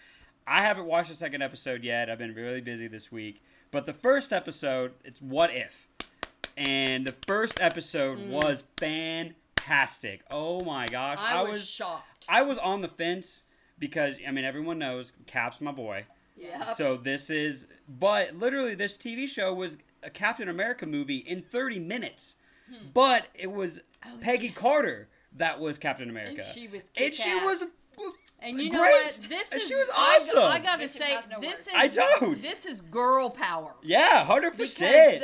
[0.47, 2.09] I haven't watched the second episode yet.
[2.09, 3.43] I've been really busy this week.
[3.73, 5.89] But the first episode, it's What If.
[6.57, 8.29] And the first episode Mm.
[8.31, 8.63] was
[9.71, 10.23] fantastic.
[10.31, 11.19] Oh my gosh.
[11.23, 12.27] I, was, shocked.
[12.29, 13.43] I was on the fence
[13.79, 16.05] because I mean everyone knows Cap's my boy.
[16.37, 16.73] yeah.
[16.75, 21.79] So this is but literally this TV show was a Captain America movie in 30
[21.81, 22.37] minutes.
[22.69, 22.89] Hmm.
[22.95, 26.43] But it was Oh, Peggy Carter that was Captain America.
[26.43, 27.65] she was and she was
[28.43, 29.27] And you know what?
[29.29, 30.39] This is she was awesome.
[30.45, 31.93] I, gotta say, no this words.
[31.93, 32.41] is I don't.
[32.41, 33.75] This is girl power.
[33.83, 34.57] yeah, 100%.
[34.57, 34.79] Because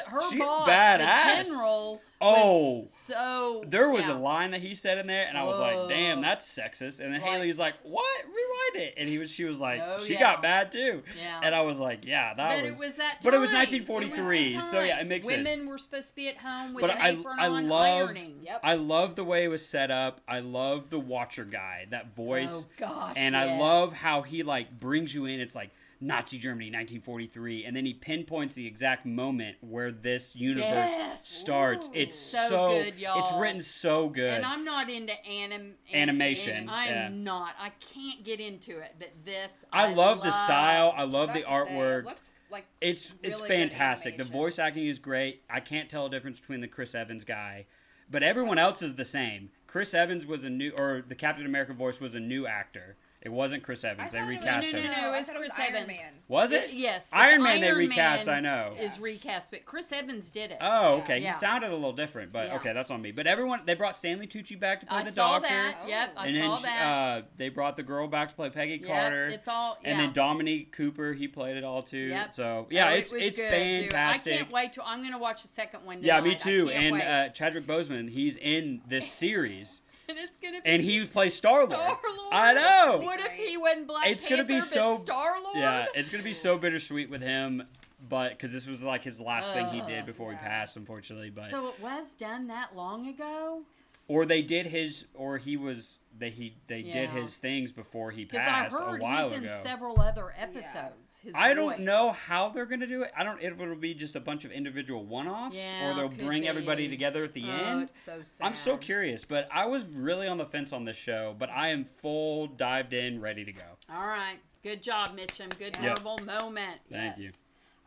[0.07, 1.39] her She's boss, badass.
[1.39, 2.87] the general, Oh.
[2.89, 4.15] so there was yeah.
[4.15, 6.23] a line that he said in there, and I was like, "Damn, Oh.
[6.23, 8.25] that's sexist." And then Like- Haley's like, "What?
[8.25, 10.21] Rewind it." And he was, she was like, Oh, "She yeah.
[10.21, 11.41] got mad too." Yeah.
[11.43, 13.19] And I was like, "Yeah, that But was." it was that.
[13.23, 15.69] but it was 1943, It was so yeah, it makes Women sense.
[15.69, 18.41] were supposed to be at home with But an I- apron I on love- ironing.
[18.43, 18.61] Yep.
[18.63, 20.21] I love the way it was set up.
[20.27, 22.67] I love the Watcher guy, that oh, voice.
[22.67, 23.15] Oh gosh.
[23.17, 25.41] and I love how he like brings you in.
[25.41, 25.71] It's like
[26.01, 31.27] Nazi Germany, 1943, and then he pinpoints the exact moment where this universe Yes.
[31.29, 31.89] starts.
[31.89, 31.93] Ooh.
[31.95, 33.41] It's So so, good, It's y'all.
[33.41, 34.35] written so good.
[34.35, 37.09] And I'm not into anim Animation, I'm yeah.
[37.11, 37.55] not.
[37.59, 38.95] I can't get into it.
[38.99, 40.93] But this, I, love the style.
[40.97, 42.15] I love the about to say, artwork.
[42.51, 44.19] like It's it's really good fantastic.
[44.19, 45.43] The voice acting is great.
[45.49, 47.67] I can't tell a difference between the Chris Evans guy,
[48.11, 49.51] but everyone else is the same.
[49.67, 52.97] Chris Evans was a new, or the Captain America voice was a new actor.
[53.27, 54.13] It wasn't Chris Evans.
[54.13, 54.93] They thought it recast No, no, him.
[54.93, 55.11] no, no.
[55.11, 55.99] I it's thought it was Chris Iron Evans.
[55.99, 56.13] Man.
[56.29, 56.67] Was it?
[56.69, 57.09] Y- Yes.
[57.13, 58.27] Iron Man they recast.
[58.29, 58.75] Man I know.
[58.81, 60.59] Is recast, but Chris Evans did it.
[60.61, 61.19] Oh, okay.
[61.19, 61.33] Yeah.
[61.33, 62.55] He sounded a little different, but Yeah.
[62.57, 63.11] okay, that's on me.
[63.11, 65.77] But everyone, they brought Stanley Tucci back to play I the saw Doctor, that.
[65.83, 65.89] Oh.
[65.89, 66.83] Yep, I and then saw sh- that.
[66.85, 69.77] uh, they brought the girl back to play Peggy Yep, Carter, It's all.
[69.83, 69.91] Yeah.
[69.91, 71.97] and then Dominic Cooper, he played it all too.
[71.99, 72.33] Yep.
[72.33, 73.91] So yeah, Oh, it's was it's good, dude.
[73.91, 74.33] fantastic.
[74.35, 74.85] I can't wait to.
[74.87, 75.99] I'm gonna watch the second one.
[76.01, 76.71] Yeah, me too.
[76.73, 81.35] And uh, Chadwick Boseman, he's in this series, and it's gonna be and he plays
[81.35, 81.97] Star Lord.
[82.33, 83.01] I know.
[83.05, 85.57] What if he wasn't Black It's gonna be so- Star Lord?
[85.57, 87.63] Yeah, it's gonna be so bittersweet with him,
[88.09, 91.31] but because this was like his last thing he did before he passed, unfortunately.
[91.31, 93.63] But so it was done that long ago.
[94.09, 98.25] Or they did his, or he was they he they did his things before he
[98.25, 101.19] Because I heard a while he's in several other episodes.
[101.23, 103.13] His I don't know how they're gonna do it.
[103.17, 103.41] I don't.
[103.43, 106.89] If it'll be just a bunch of individual one-offs, Yeah, or they'll could bring everybody
[106.89, 107.83] together at the Oh, end.
[107.83, 108.47] it's so sad.
[108.47, 111.35] I'm so curious, but I was really on the fence on this show.
[111.39, 113.77] But I am full dived in, ready to go.
[113.93, 115.51] All right, good job, Mitchum.
[115.59, 116.03] Good Yes.
[116.03, 116.81] Marvel moment.
[116.91, 117.33] Thank you.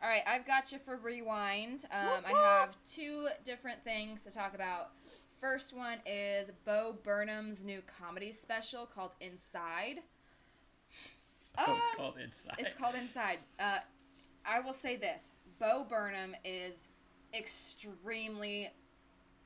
[0.02, 1.84] All right, I've got you for rewind.
[1.92, 4.92] Um, Whoop, I have two different things to talk about.
[5.40, 10.00] First one is Bo Burnham's new comedy special called Inside.
[11.56, 12.56] Oh, it's Uh, called Inside.
[12.58, 13.38] It's called Inside.
[13.58, 13.78] Uh,
[14.44, 16.88] I will say this: Bo Burnham is
[17.32, 18.70] extremely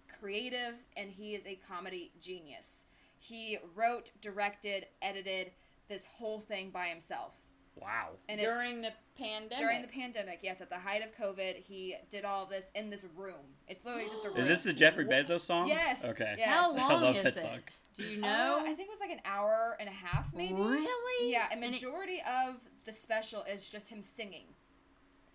[0.09, 2.87] creative, and he is a comedy genius.
[3.19, 5.53] He wrote, directed, edited
[5.89, 7.44] this whole thing by himself.
[7.77, 8.11] Wow.
[8.29, 9.59] And During the pandemic.
[9.59, 10.41] during the pandemic.
[10.43, 13.35] Yes, at the height of COVID, he did all of this in this room.
[13.69, 14.39] It's literally just a room.
[14.39, 15.69] Is this the Jeffrey Bezos song?
[15.69, 16.05] Yes.
[16.05, 16.35] Okay.
[16.39, 16.49] Yes.
[16.49, 17.41] How I long love is that it?
[17.41, 17.59] song.
[17.97, 18.59] Do you Uh, know?
[18.61, 20.55] I think it was like an hour and a half, maybe.
[20.55, 21.31] Really?
[21.33, 24.47] Yeah, a And it- majority of the special is just him singing.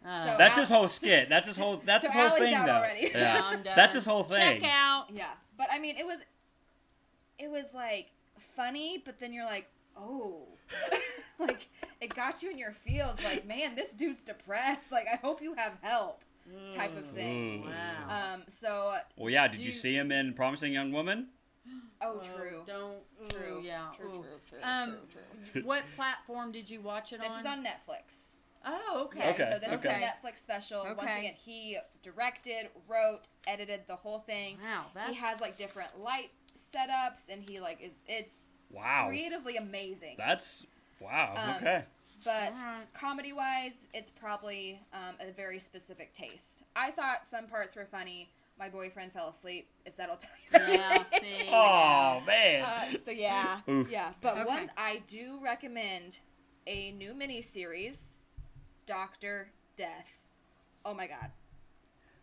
[0.05, 1.29] Uh, So- That's his whole skit.
[1.29, 1.77] That's his whole.
[1.77, 2.73] That's So his whole Allie's thing, out though.
[2.73, 3.11] already.
[3.13, 3.57] Yeah.
[3.63, 4.61] That's his whole thing.
[4.61, 5.07] Check out.
[5.13, 6.19] Yeah, but I mean, it was,
[7.37, 10.47] it was like funny, but then you're like, oh,
[11.39, 11.67] like
[12.01, 13.21] it got you in your feels.
[13.23, 14.91] Like, man, this dude's depressed.
[14.91, 16.21] Like, I hope you have help,
[16.71, 17.63] type of thing.
[17.65, 17.69] Ooh.
[17.69, 18.33] Wow.
[18.33, 18.43] Um.
[18.47, 19.47] So, Well, yeah.
[19.47, 21.27] Did you you- see him in Promising Young Woman?
[22.01, 22.63] oh, true.
[22.65, 22.97] Don't.
[23.29, 23.59] True.
[23.59, 23.87] Ooh, yeah.
[23.95, 25.21] True, true, true, Um, true,
[25.53, 25.61] true.
[25.63, 27.37] what platform did you watch it This on?
[27.37, 28.35] This is on Netflix.
[28.65, 29.19] Oh, okay.
[29.19, 29.89] Yeah, Okay, so this okay.
[29.89, 30.83] is a Netflix special.
[30.83, 31.19] Once Okay.
[31.19, 34.57] again, he directed, wrote, edited the whole thing.
[34.61, 39.05] Wow, that's He has like different light setups, and he like is it's Wow.
[39.07, 40.15] creatively amazing.
[40.17, 40.65] That's
[40.99, 41.33] wow.
[41.35, 41.83] Um, okay.
[42.23, 42.93] but Alright.
[42.93, 46.63] comedy wise, it's probably um, a very specific taste.
[46.75, 48.29] I thought some parts were funny.
[48.59, 49.69] My boyfriend fell asleep.
[49.85, 50.73] If that'll tell you.
[50.73, 51.47] Yeah, anything.
[51.53, 52.63] Oh man.
[52.63, 53.89] Uh, so yeah, Oof.
[53.89, 54.11] yeah.
[54.21, 54.45] But Okay.
[54.45, 56.19] one I do recommend
[56.67, 58.15] a new miniseries,
[58.85, 60.17] Doctor Death.
[60.85, 61.31] Oh my god.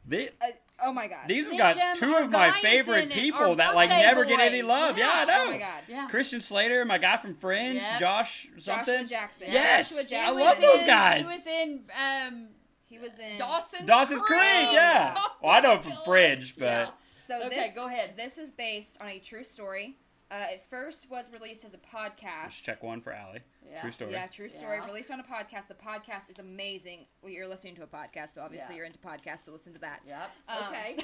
[0.06, 0.52] They- Uh,
[0.84, 1.26] oh my god.
[1.28, 4.98] these have got two of my favorite people that like birthday never get any love.
[4.98, 5.44] Yeah, I know.
[5.46, 5.82] Oh my god.
[5.88, 6.06] Yeah.
[6.08, 8.00] Christian Slater, my guy from Fringe, Yep.
[8.00, 8.94] Josh something.
[9.06, 9.46] Joshua Jackson.
[9.50, 11.26] Yes, Joshua I love those in- guys.
[11.28, 12.48] He was in um,
[12.88, 15.14] He was in Dawson's, Dawson's Creek, yeah.
[15.16, 16.04] Oh Well, I know from God.
[16.04, 16.88] Fringe, but Yeah.
[17.16, 18.12] So Okay, this, go ahead.
[18.16, 19.96] This is based on a true story.
[20.30, 22.46] Uh, it first was released as a podcast.
[22.46, 23.40] just check one for Allie.
[23.70, 23.80] Yeah.
[23.80, 24.12] True story.
[24.12, 24.78] Yeah, true story.
[24.78, 24.86] Yeah.
[24.86, 25.68] Released on a podcast.
[25.68, 27.06] The podcast is amazing.
[27.22, 28.76] Well, you're listening to a podcast, so obviously Yeah.
[28.78, 30.00] you're into podcasts, so listen to that.
[30.06, 30.30] Yep.
[30.48, 30.96] Um, Okay.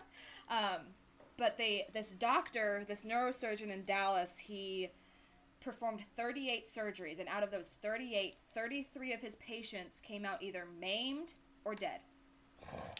[0.50, 0.80] um,
[1.36, 4.88] but they, this doctor, this neurosurgeon in Dallas, he
[5.60, 10.66] performed 38 surgeries, and out of those 38, 33 of his patients came out either
[10.80, 12.00] maimed or dead.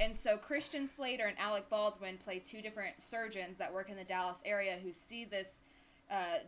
[0.00, 4.04] And so Christian Slater and Alec Baldwin play two different surgeons that work in the
[4.04, 5.62] Dallas area who see this
[6.10, 6.38] uh,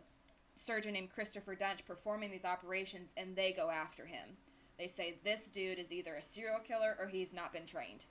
[0.57, 4.37] surgeon named Christopher Duntsch performing these operations, and they go after him.
[4.79, 8.05] They say this dude is either a serial killer or he's not been trained.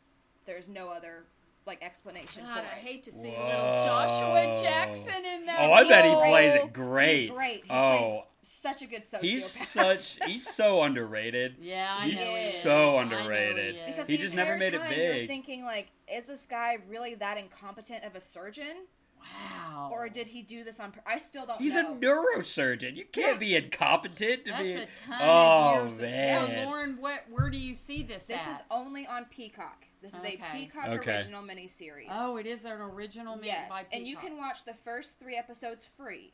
[0.46, 1.26] There's no other
[1.68, 2.84] like explanation God, for I it.
[2.88, 3.46] hate to see Whoa.
[3.48, 5.58] little Joshua Jackson in that.
[5.62, 7.22] Oh, I bet he plays it great.
[7.22, 7.64] He's great.
[7.66, 9.22] He oh, plays such a good sociopath.
[9.22, 11.56] he's such he's so underrated.
[11.62, 12.62] Yeah, I He's know he is.
[12.62, 13.76] so I know he underrated.
[13.76, 13.82] is.
[13.88, 15.18] because He the just never entire made it time big.
[15.18, 18.86] You're thinking like, is this guy really that incompetent of a surgeon,
[19.20, 19.90] wow.
[19.92, 20.92] or did he do this on?
[20.92, 21.94] pur- I still don't He's know.
[21.94, 22.96] a neurosurgeon.
[22.96, 24.74] You can't be incompetent to That's be.
[24.74, 26.02] a ton oh of years.
[26.02, 26.48] man.
[26.48, 28.52] So, Lauren, what, where do you see this, This at?
[28.58, 29.86] is only on Peacock.
[30.06, 30.40] This is Okay.
[30.52, 31.16] a Peacock Okay.
[31.16, 32.10] original miniseries.
[32.12, 35.36] oh, it is an original made yes, by and you can watch the first three
[35.36, 36.32] episodes free.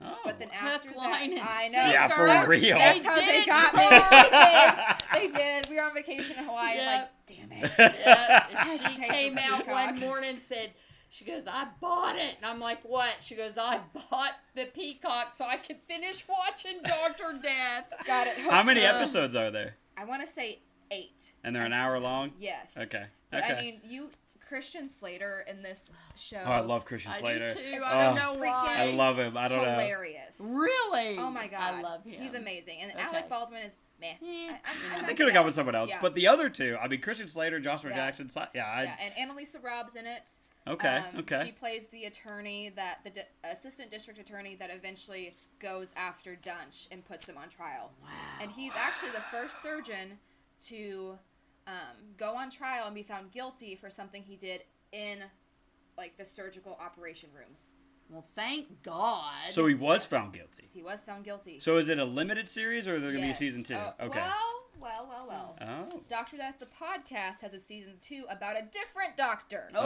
[0.00, 0.16] oh.
[0.24, 1.90] But then after line, that, and I know.
[1.90, 2.48] Yeah, for sinker.
[2.48, 2.78] real.
[2.78, 5.10] That's They how did they got me.
[5.20, 5.32] they did.
[5.34, 5.68] They did.
[5.68, 6.76] We were on vacation in Hawaii.
[6.76, 6.86] Yep.
[7.28, 7.72] Like, damn it.
[7.78, 9.68] Yeah, and I she came out Peacock.
[9.68, 10.70] one morning and said,
[11.10, 12.36] she goes, I bought it.
[12.38, 13.16] And I'm like, what?
[13.20, 13.80] She goes, I
[14.10, 17.92] bought the Peacock so I could finish watching Doctor Death.
[18.06, 18.38] Got it.
[18.38, 19.74] How many episodes are there?
[19.98, 21.32] I want to say eight.
[21.44, 22.32] And they're an hour long.
[22.38, 22.76] Yes.
[22.76, 23.04] Okay.
[23.30, 23.54] But okay.
[23.54, 24.10] I mean, you
[24.48, 26.42] Christian Slater in this show.
[26.44, 27.46] oh, I love Christian I Slater.
[27.48, 27.60] do too.
[27.62, 28.76] It's I don't Oh, know freaking- why.
[28.78, 29.36] I love him.
[29.36, 29.70] I don't know.
[29.72, 30.40] hilarious.
[30.44, 31.18] Really?
[31.18, 32.20] Oh my god, I love him.
[32.20, 33.00] He's amazing, and Okay.
[33.00, 34.08] Alec Baldwin is meh.
[34.08, 35.00] Eh, I, I'm.
[35.02, 35.98] I'm They could have gone with someone else, Yeah.
[36.02, 37.96] but the other two, I mean, Christian Slater, Joshua Yeah.
[37.96, 40.30] Jackson, Si- yeah, I, yeah, and AnnaSophia Robb's in it.
[40.66, 41.42] okay, Um, okay.
[41.46, 46.88] She plays the attorney that the di- assistant district attorney that eventually goes after Duntsch
[46.90, 47.92] and puts him on trial.
[48.02, 48.08] Wow.
[48.40, 50.18] And he's actually the first surgeon
[50.68, 51.18] to
[51.66, 55.18] um, go on trial and be found guilty for something he did in
[55.96, 57.70] like the surgical operation rooms.
[58.08, 59.50] Well, thank God.
[59.50, 60.68] So he was found guilty.
[60.72, 61.60] He was found guilty.
[61.60, 63.74] So is it a limited series or is there gonna be a season two?
[63.74, 64.18] Uh, okay.
[64.18, 65.56] Well, well, well, well.
[65.92, 66.00] oh.
[66.08, 69.68] Doctor Death the podcast has a season two about a different doctor.
[69.74, 69.80] Oh.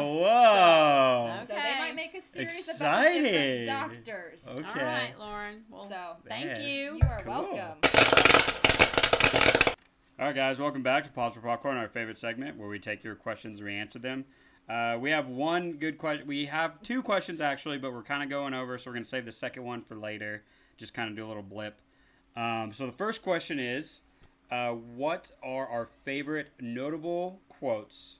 [0.00, 1.36] Oh, whoa.
[1.40, 3.66] So they might make a series about the different
[4.04, 4.46] doctors.
[4.48, 4.80] Okay.
[4.80, 5.64] All right, Lauren.
[5.70, 6.60] Well, So thank Man.
[6.62, 6.68] you.
[6.96, 7.32] you are Cool.
[7.32, 7.78] welcome.
[10.20, 13.04] All right, guys, welcome back to Pause for Popcorn, our favorite segment where we take
[13.04, 14.24] your questions and we answer them.
[14.68, 16.26] Uh, we have one good question.
[16.26, 19.08] We have two questions actually, but we're kind of going over, so we're going to
[19.08, 20.42] save the second one for later.
[20.76, 21.80] Just kind of do a little blip.
[22.36, 24.02] Um, so the first question is,
[24.50, 28.18] uh, what are our favorite notable quotes?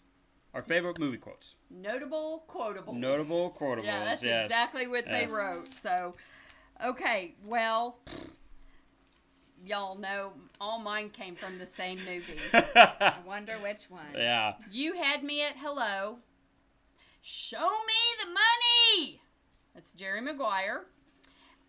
[0.55, 1.55] Our favorite movie quotes.
[1.71, 2.97] Notable quotables.
[2.97, 3.85] Notable quotables.
[3.85, 4.47] Yeah, that's yes.
[4.47, 5.73] exactly what they wrote.
[5.75, 6.15] So,
[6.85, 7.99] okay, well,
[9.65, 12.41] y'all know all mine came from the same movie.
[12.53, 14.01] I wonder which one.
[14.15, 14.55] yeah.
[14.71, 16.19] you had me at hello.
[17.21, 19.21] Show me the money.
[19.75, 20.87] That's Jerry Maguire.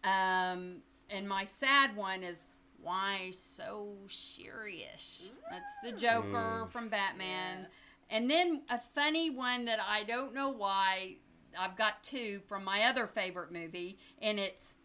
[0.03, 0.77] Um,
[1.09, 2.47] and my sad one is
[2.81, 5.31] why so serious.
[5.49, 6.69] That's the Joker Ooh.
[6.69, 7.67] from Batman.
[8.09, 11.15] And then a funny one that I don't know why.
[11.57, 14.75] I've got two from my other favorite movie, and it's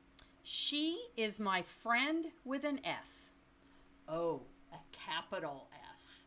[0.43, 3.09] She is my friend with an F.
[4.09, 6.23] Oh, a capital F.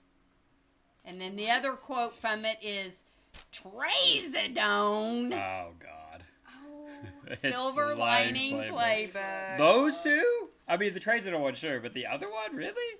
[1.05, 3.03] And then the other quote from it is
[3.51, 5.96] Trazodone, Oh God.
[7.27, 9.11] It's Silver Lining Lining Playbook.
[9.13, 9.57] Playbook.
[9.57, 10.49] Those two?
[10.67, 12.99] I mean, the trades one, sure, but the other one, really?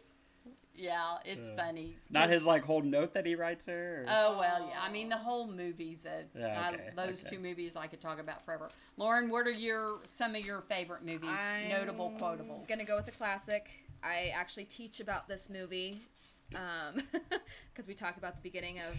[0.75, 1.95] Yeah, it's Uh, funny.
[2.11, 4.03] Not his like whole note that he writes her.
[4.03, 4.05] Or?
[4.07, 4.79] Oh well, yeah.
[4.81, 6.25] I mean, the whole movie's a.
[6.37, 7.35] Yeah, I- okay, those okay.
[7.35, 8.69] two movies I could talk about forever.
[8.95, 12.67] Lauren, what are your some of your favorite movie I'm notable quotables?
[12.69, 13.69] Gonna go with the classic.
[14.03, 15.99] I actually teach about this movie
[16.51, 18.95] because we talk about the beginning of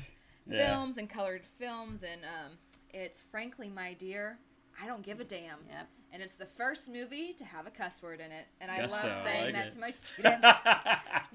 [0.50, 0.66] Yeah.
[0.74, 2.58] films and colored films, and um,
[2.92, 4.38] it's frankly, my dear,
[4.82, 5.58] I don't give a damn.
[5.68, 5.88] Yep.
[6.10, 9.08] And it's the first movie to have a cuss word in it, and I Gusto,
[9.08, 9.72] love I saying like that it.
[9.74, 10.46] to my students.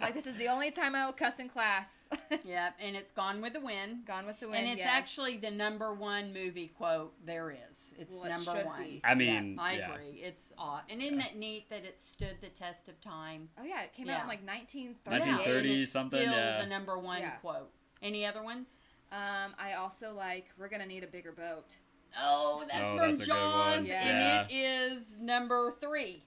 [0.01, 2.08] Like, this is the only time I will cuss in class.
[2.45, 4.06] Yep, and it's Gone with the Wind.
[4.08, 4.62] Gone with the Wind.
[4.63, 4.89] And it's yes.
[4.91, 7.93] actually the number one movie quote there is.
[7.99, 8.84] It's Well, number should one.
[8.84, 9.01] be.
[9.03, 9.93] I mean, I yeah.
[9.93, 10.19] agree.
[10.19, 10.82] It's odd.
[10.89, 13.49] And isn't that neat that it stood the test of time?
[13.60, 14.15] Oh yeah, it came Yeah.
[14.17, 15.19] out in like 1938.
[15.21, 16.60] 1930 and it's something, Still yeah.
[16.62, 17.29] the number one Yeah.
[17.36, 17.69] quote.
[18.01, 18.77] Any other ones?
[19.12, 21.77] Um, I also like we're gonna need a bigger boat.
[22.19, 23.86] Oh, that's Oh, from that's a good Jaws, one.
[23.86, 24.08] Yeah.
[24.08, 26.23] and it is number three.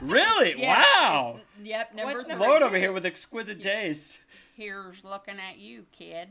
[0.00, 0.54] really?
[0.60, 1.30] Yeah, wow.
[1.36, 2.28] it's- Yep, number What's three.
[2.34, 3.72] number Lord over here with exquisite Yeah.
[3.80, 4.20] taste.
[4.54, 6.28] Here's looking at you, kid.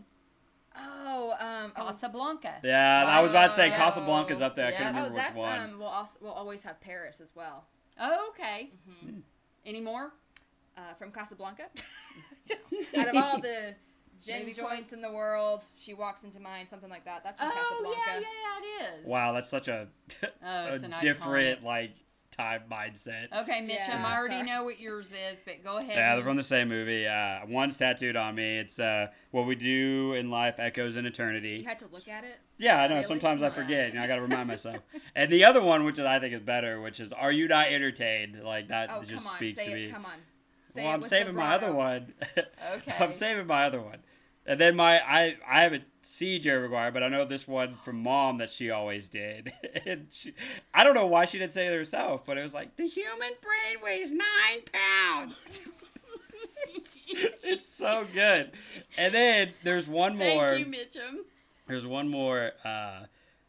[0.80, 2.56] Oh, um, oh, Casablanca.
[2.64, 3.70] Yeah, I was about to say.
[3.72, 4.68] Casablanca's up there.
[4.68, 4.78] I Yeah.
[4.78, 5.60] couldn't oh, remember that's which one.
[5.72, 5.80] um.
[5.80, 7.66] We'll also we'll always have Paris as well.
[8.00, 8.70] Oh, okay.
[9.02, 9.20] Hmm.
[9.66, 10.12] Any more?
[10.78, 11.64] Uh, from Casablanca.
[12.98, 13.74] Out of all the
[14.24, 16.68] gin Maybe joints in the world, she walks into mine.
[16.68, 17.24] Something like that.
[17.24, 18.00] That's from Oh, Casablanca.
[18.08, 19.08] yeah, yeah, it is.
[19.08, 19.88] Wow, that's such a,
[20.46, 21.64] Oh, a different iconic.
[21.64, 21.92] like
[22.32, 23.28] time mindset.
[23.36, 24.46] Okay, Mitch, Yeah, I already sorry.
[24.48, 25.96] know what yours is, but go ahead.
[25.96, 27.08] Yeah, they're from the same movie.
[27.08, 28.60] Uh, one's tattooed on me.
[28.60, 31.58] It's uh, what we do in life echoes in eternity.
[31.62, 32.38] You had to look at it.
[32.60, 32.96] Yeah, I know.
[32.96, 33.08] Really?
[33.08, 33.94] Sometimes I forget.
[33.94, 34.78] You know, I got to remind myself.
[35.16, 38.44] And the other one, which I think is better, which is "Are you not entertained?"
[38.44, 39.76] Like that Oh, just come on, speaks say to it.
[39.88, 39.92] me.
[39.92, 40.12] Come on.
[40.78, 42.14] Say well, I'm saving my other one.
[42.74, 42.94] Okay.
[43.00, 44.00] I'm saving my other one.
[44.46, 48.04] And then my I I haven't seen Jerry Maguire, but I know this one from
[48.04, 49.54] Mom that she always did.
[49.86, 50.34] and she,
[50.74, 53.32] I don't know why she didn't say it herself, but it was like the human
[53.42, 55.60] brain weighs nine pounds.
[57.44, 58.52] it's so good.
[58.98, 60.50] And then there's one more.
[60.50, 61.24] Thank you, Mitchum.
[61.68, 63.06] There's one more uh,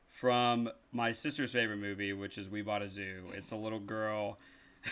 [0.08, 3.24] from my sister's favorite movie, which is We Bought a Zoo.
[3.34, 4.38] It's a little girl.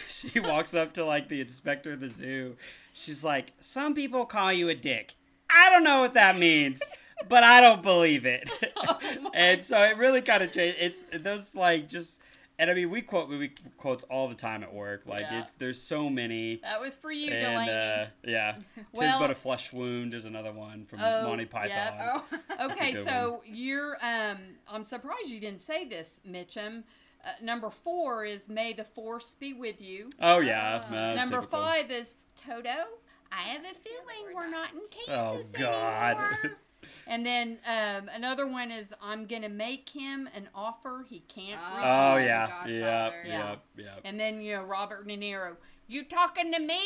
[0.08, 2.56] She walks up to like the inspector of the zoo.
[2.92, 5.14] She's like, "Some people call you a dick.
[5.50, 6.82] I don't know what that means,
[7.28, 8.50] but I don't believe it."
[8.88, 10.78] Oh and so it really kind of changed.
[10.80, 12.20] It's those like just,
[12.58, 15.02] and I mean we quote movie quotes all the time at work.
[15.06, 15.40] Like Yeah.
[15.40, 16.56] it's there's so many.
[16.62, 17.70] That was for you, And Delaney.
[17.70, 18.56] uh, yeah,
[18.94, 21.68] tis but a flesh wound is another one from Oh, Monty Python.
[21.70, 22.24] yep.
[22.60, 22.70] Oh.
[22.70, 23.96] Okay, so you're.
[24.02, 26.84] Um, I'm surprised you didn't say this, Mitchum.
[27.26, 30.80] Uh, number four is "May the Force be with you." Oh yeah.
[30.84, 30.88] Ah.
[30.88, 31.60] uh, number typical.
[31.60, 32.16] five is
[32.46, 32.84] "Toto."
[33.32, 34.72] I have a feeling we're we're not.
[34.72, 36.16] not in Oh, God.
[36.16, 36.56] anymore.
[37.08, 41.74] and then um, another one is "I'm gonna make him an offer he can't Oh,
[41.74, 42.72] refuse." Oh The yeah, Godfather.
[42.72, 43.50] yep, Yeah.
[43.50, 44.00] yep, yep.
[44.04, 45.56] And then you know Robert De Niro.
[45.88, 46.80] You talking to me?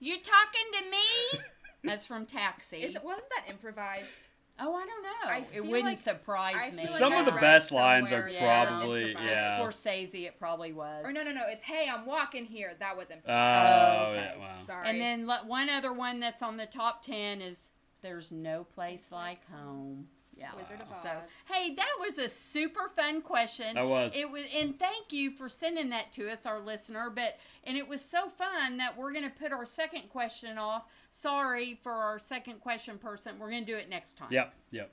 [0.00, 1.40] You talking to me?
[1.84, 2.78] That's from Taxi.
[2.82, 4.26] Is it, wasn't that improvised?
[4.58, 5.30] Oh, I don't know.
[5.30, 6.86] I it wouldn't like- surprise me.
[6.86, 8.64] feel Some like of I the best lines are somewhere Yeah.
[8.66, 9.30] probably improvised.
[9.30, 9.60] yeah.
[9.60, 11.04] Scorsese, it probably was.
[11.04, 11.42] Or no, no, no.
[11.48, 12.74] It's hey, I'm walking here.
[12.78, 14.08] That was Oh improvised.
[14.08, 14.32] okay.
[14.34, 14.56] yeah, wow.
[14.60, 14.88] Oh, Sorry.
[14.88, 17.70] And then one other one that's on the top ten is
[18.02, 20.50] "There's no place like home." Yeah.
[20.56, 20.98] Wizard of Oz.
[21.02, 23.74] So, hey, that was a super fun question.
[23.74, 24.14] That was.
[24.14, 27.10] It was, and thank you for sending that to us, our listener.
[27.10, 30.84] But and it was so fun that we're going to put our second question off.
[31.10, 33.38] Sorry for our second question person.
[33.38, 34.28] We're going to do it next time.
[34.30, 34.54] Yep.
[34.72, 34.92] Yep.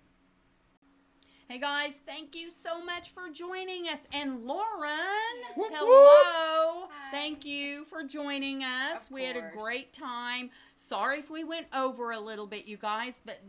[1.49, 4.07] Hey guys, thank you so much for joining us.
[4.13, 4.91] And Lauren,
[5.57, 6.87] Whoop, hello.
[6.89, 7.11] Hi.
[7.11, 9.07] Thank you for joining us.
[9.07, 10.51] Of we had a great time.
[10.77, 13.39] Sorry if we went over a little bit, you guys, but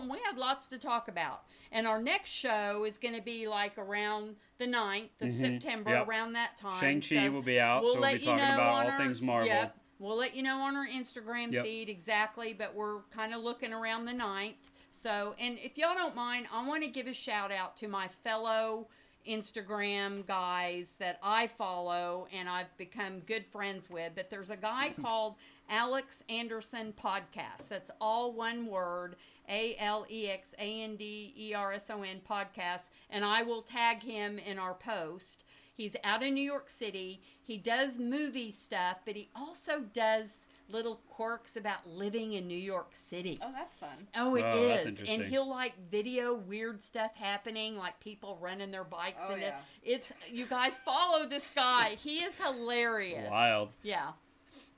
[0.00, 1.42] damn, we had lots to talk about.
[1.72, 5.34] And our next show is going to be like around the 9th of Mhm.
[5.40, 6.08] September, Yep.
[6.08, 6.78] around that time.
[6.80, 8.96] Shang-Chi So will be out, so we'll let be you talking know about all our-
[8.98, 9.48] things Marvel.
[9.48, 9.76] Yep.
[9.98, 11.64] We'll let you know on our Instagram Yep.
[11.64, 14.56] feed exactly, but we're kind of looking around the 9th.
[14.90, 18.06] So, and if y'all don't mind, I want to give a shout out to my
[18.08, 18.88] fellow
[19.26, 24.12] Instagram guys that I follow and I've become good friends with.
[24.14, 25.36] But there's a guy called
[25.68, 27.68] Alex Anderson Podcast.
[27.68, 29.16] That's all one word
[29.48, 32.90] A L E X A N D E R S O N podcast.
[33.10, 35.44] And I will tag him in our post.
[35.76, 37.20] He's out in New York City.
[37.42, 40.38] He does movie stuff, but he also does
[40.68, 43.38] little quirks about living in New York City.
[43.42, 44.08] Oh, that's fun.
[44.16, 48.70] Oh, it is, Oh, that's and he'll like video weird stuff happening, like people running
[48.70, 49.24] their bikes.
[49.28, 49.56] Oh, and yeah.
[49.82, 51.96] It's you guys follow this guy.
[52.02, 53.30] He is hilarious.
[53.30, 53.70] Wild.
[53.82, 54.12] Yeah.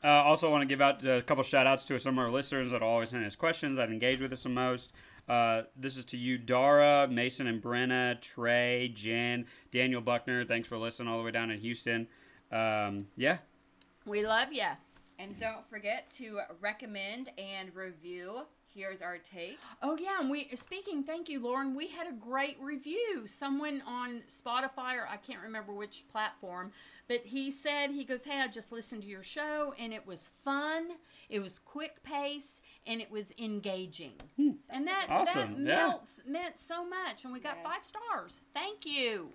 [0.04, 2.72] Uh, also, want to give out a couple shout outs to some of our listeners
[2.72, 4.92] that always send us questions, that engage with us the most.
[5.28, 10.44] Uh, this is to you, Dara, Mason and Brenna, Trey, Jen, Daniel Buckner.
[10.44, 12.06] Thanks for listening all the way down in Houston.
[12.52, 13.38] Um, yeah,
[14.04, 14.68] We love you.
[15.18, 18.42] And don't forget to recommend and review.
[18.76, 19.58] Here's our take.
[19.82, 21.02] Oh yeah, and we speaking.
[21.02, 21.74] Thank you, Lauren.
[21.74, 23.22] We had a great review.
[23.26, 26.72] Someone on Spotify or I can't remember which platform,
[27.08, 30.28] but he said he goes, "Hey, I just listened to your show and it was
[30.44, 30.88] fun.
[31.30, 34.50] It was quick pace and it was engaging." Hmm.
[34.68, 35.86] and that Awesome, that yeah.
[35.86, 37.24] melts, meant so much.
[37.24, 37.64] And we got Yes.
[37.66, 38.40] five stars.
[38.52, 39.32] Thank you.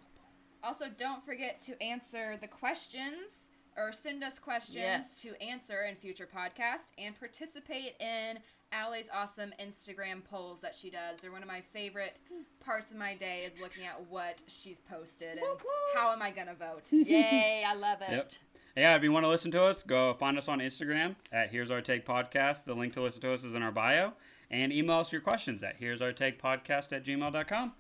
[0.64, 5.22] Also, don't forget to answer the questions or send us questions Yes.
[5.24, 8.38] to answer in future podcasts and participate in
[8.72, 11.20] Allie's awesome Instagram polls that she does.
[11.22, 12.18] They're one of my favorite
[12.60, 15.66] parts of my day is looking at what she's posted and Whoop, whoop.
[15.96, 16.88] how am I gonna vote.
[16.92, 17.64] Yay!
[17.68, 18.12] I love it.
[18.12, 18.32] Yep.
[18.78, 21.70] Yeah, if you want to listen to us, go find us on Instagram at Here's
[21.72, 22.64] Our Take Podcast.
[22.64, 24.14] The link to listen to us is in our bio.
[24.50, 27.74] And email us your questions at Here's Our Take Podcast at gmail.com.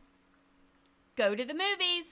[1.15, 2.07] Go to the movies.